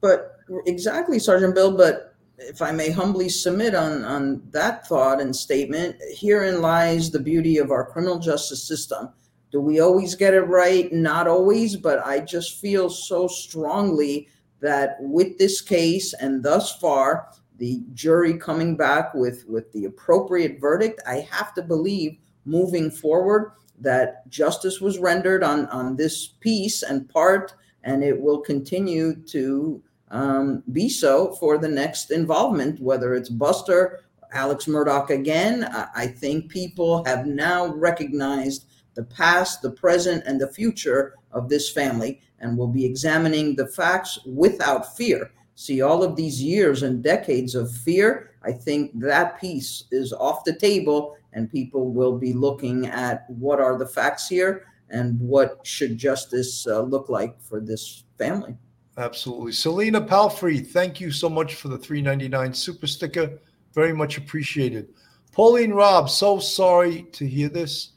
[0.00, 1.76] But exactly, Sergeant Bill.
[1.76, 7.18] But if I may humbly submit on, on that thought and statement, herein lies the
[7.18, 9.10] beauty of our criminal justice system.
[9.52, 10.90] Do we always get it right?
[10.90, 14.28] Not always, but I just feel so strongly
[14.60, 17.28] that with this case and thus far,
[17.58, 22.16] the jury coming back with, with the appropriate verdict, I have to believe
[22.46, 28.40] moving forward that justice was rendered on, on this piece and part, and it will
[28.40, 34.00] continue to um, be so for the next involvement, whether it's Buster,
[34.32, 35.64] Alex Murdaugh again.
[35.64, 41.48] I, I think people have now recognized the past, the present, and the future of
[41.48, 45.30] this family and will be examining the facts without fear.
[45.54, 50.44] See, all of these years and decades of fear, I think that piece is off
[50.44, 55.58] the table, and people will be looking at what are the facts here and what
[55.64, 58.56] should justice uh, look like for this family.
[58.96, 59.52] Absolutely.
[59.52, 63.38] Selena Palfrey, thank you so much for the 399 super sticker.
[63.74, 64.88] Very much appreciated.
[65.32, 67.92] Pauline Robb, so sorry to hear this.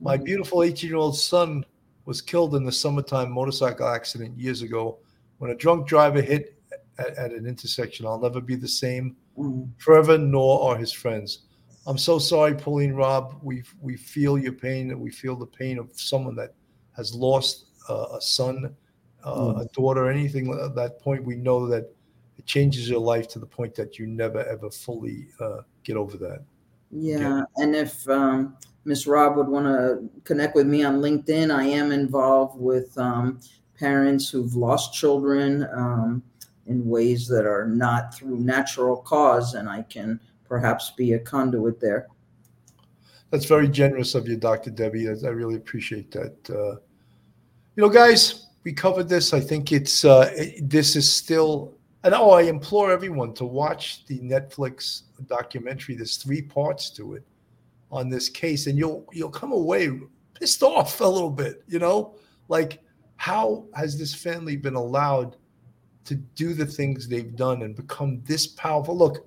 [0.00, 1.66] My beautiful 18 year old son
[2.06, 4.98] was killed in the summertime motorcycle accident years ago
[5.38, 6.56] when a drunk driver hit
[6.98, 8.06] at, at an intersection.
[8.06, 9.68] I'll never be the same Mm.
[9.78, 11.40] forever, nor are his friends.
[11.88, 13.40] I'm so sorry, Pauline Rob.
[13.42, 16.52] We we feel your pain, we feel the pain of someone that
[16.94, 18.76] has lost uh, a son,
[19.24, 19.62] uh, Mm.
[19.62, 21.24] a daughter, anything at that point.
[21.24, 21.90] We know that
[22.36, 26.18] it changes your life to the point that you never ever fully uh, get over
[26.18, 26.42] that.
[26.90, 31.64] Yeah, and if um, Miss Rob would want to connect with me on LinkedIn, I
[31.64, 33.40] am involved with um,
[33.78, 36.22] parents who've lost children um,
[36.66, 41.80] in ways that are not through natural cause, and I can perhaps be a conduit
[41.80, 42.08] there.
[43.30, 44.70] That's very generous of you, Dr.
[44.70, 45.08] Debbie.
[45.08, 46.36] I really appreciate that.
[46.50, 46.78] Uh,
[47.76, 49.34] you know, guys, we covered this.
[49.34, 51.74] I think it's uh, it- this is still.
[52.04, 55.96] And oh, I implore everyone to watch the Netflix documentary.
[55.96, 57.24] There's three parts to it
[57.90, 59.90] on this case, and you'll you'll come away
[60.34, 61.62] pissed off a little bit.
[61.68, 62.14] You know,
[62.48, 62.80] like
[63.16, 65.36] how has this family been allowed
[66.04, 68.96] to do the things they've done and become this powerful?
[68.96, 69.26] Look,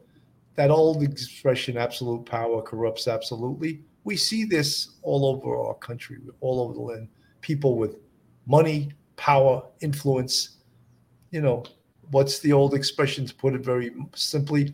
[0.56, 3.82] that old expression, absolute power corrupts absolutely.
[4.04, 7.08] We see this all over our country, all over the land.
[7.42, 7.98] People with
[8.46, 10.58] money, power, influence.
[11.32, 11.64] You know,
[12.10, 14.74] what's the old expression to put it very simply?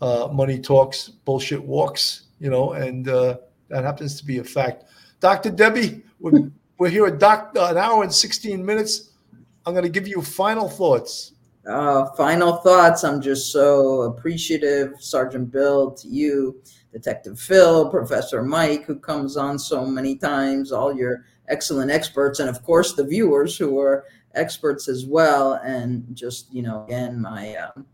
[0.00, 3.36] Uh, money talks, bullshit walks, you know, and uh,
[3.68, 4.84] that happens to be a fact.
[5.20, 5.50] Dr.
[5.50, 9.10] Debbie, we're, we're here at doc, uh, an hour and 16 minutes.
[9.64, 11.34] I'm going to give you final thoughts.
[11.66, 13.04] Uh, final thoughts.
[13.04, 16.60] I'm just so appreciative, Sergeant Bill, to you,
[16.92, 22.48] Detective Phil, Professor Mike, who comes on so many times, all your excellent experts, and
[22.48, 25.54] of course the viewers who are experts as well.
[25.64, 27.86] And just you know, again, my um,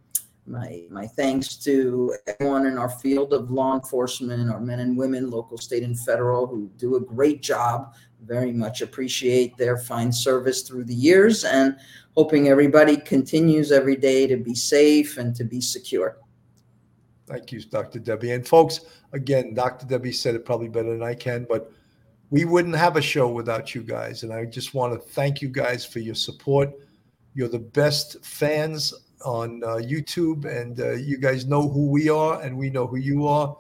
[0.47, 5.31] my my thanks to everyone in our field of law enforcement, our men and women,
[5.31, 7.95] local, state, and federal, who do a great job.
[8.25, 11.77] Very much appreciate their fine service through the years, and
[12.17, 16.19] hoping everybody continues every day to be safe and to be secure.
[17.27, 17.99] Thank you, Dr.
[17.99, 18.33] Debbie.
[18.33, 18.81] And folks,
[19.13, 19.87] again, Dr.
[19.87, 21.71] Debbie said it probably better than I can, but
[22.31, 24.23] we wouldn't have a show without you guys.
[24.23, 26.71] And I just want to thank you guys for your support.
[27.35, 32.41] You're the best fans on uh, YouTube, and uh, you guys know who we are,
[32.43, 33.57] and we know who you are.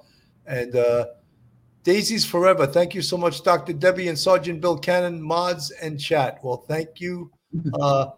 [0.46, 1.06] And uh,
[1.88, 2.66] Daisy's forever.
[2.66, 3.72] Thank you so much, Dr.
[3.72, 6.38] Debbie and Sergeant Bill Cannon, mods and chat.
[6.42, 7.30] Well, thank you.
[7.80, 8.08] Uh,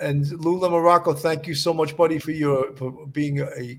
[0.00, 3.78] and Lula Morocco, thank you so much, buddy, for your for being a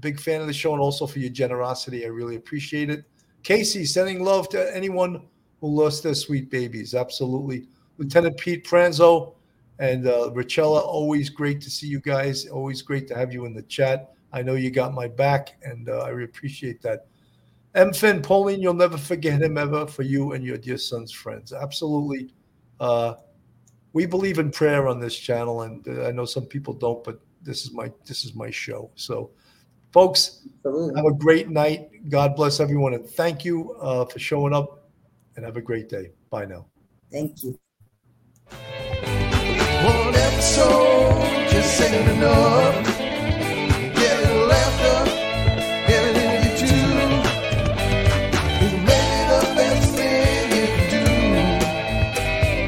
[0.00, 2.04] big fan of the show and also for your generosity.
[2.04, 3.04] I really appreciate it.
[3.44, 5.28] Casey, sending love to anyone
[5.60, 6.92] who lost their sweet babies.
[6.92, 7.68] Absolutely.
[7.98, 9.34] Lieutenant Pete Franzo
[9.78, 12.48] and uh, Richella, always great to see you guys.
[12.48, 14.12] Always great to have you in the chat.
[14.32, 17.06] I know you got my back, and uh, I appreciate that.
[17.74, 17.92] M.
[17.92, 21.52] Finn Pauline, you'll never forget him ever for you and your dear son's friends.
[21.52, 22.32] Absolutely.
[22.78, 23.14] Uh,
[23.92, 27.20] we believe in prayer on this channel, and uh, I know some people don't, but
[27.42, 28.90] this is my this is my show.
[28.94, 29.30] So,
[29.92, 32.08] folks, have a great night.
[32.08, 34.80] God bless everyone, and thank you uh, for showing up.
[35.36, 36.12] And have a great day.
[36.30, 36.66] Bye now.
[37.10, 37.58] Thank you.
[38.50, 42.93] One episode just ain't enough.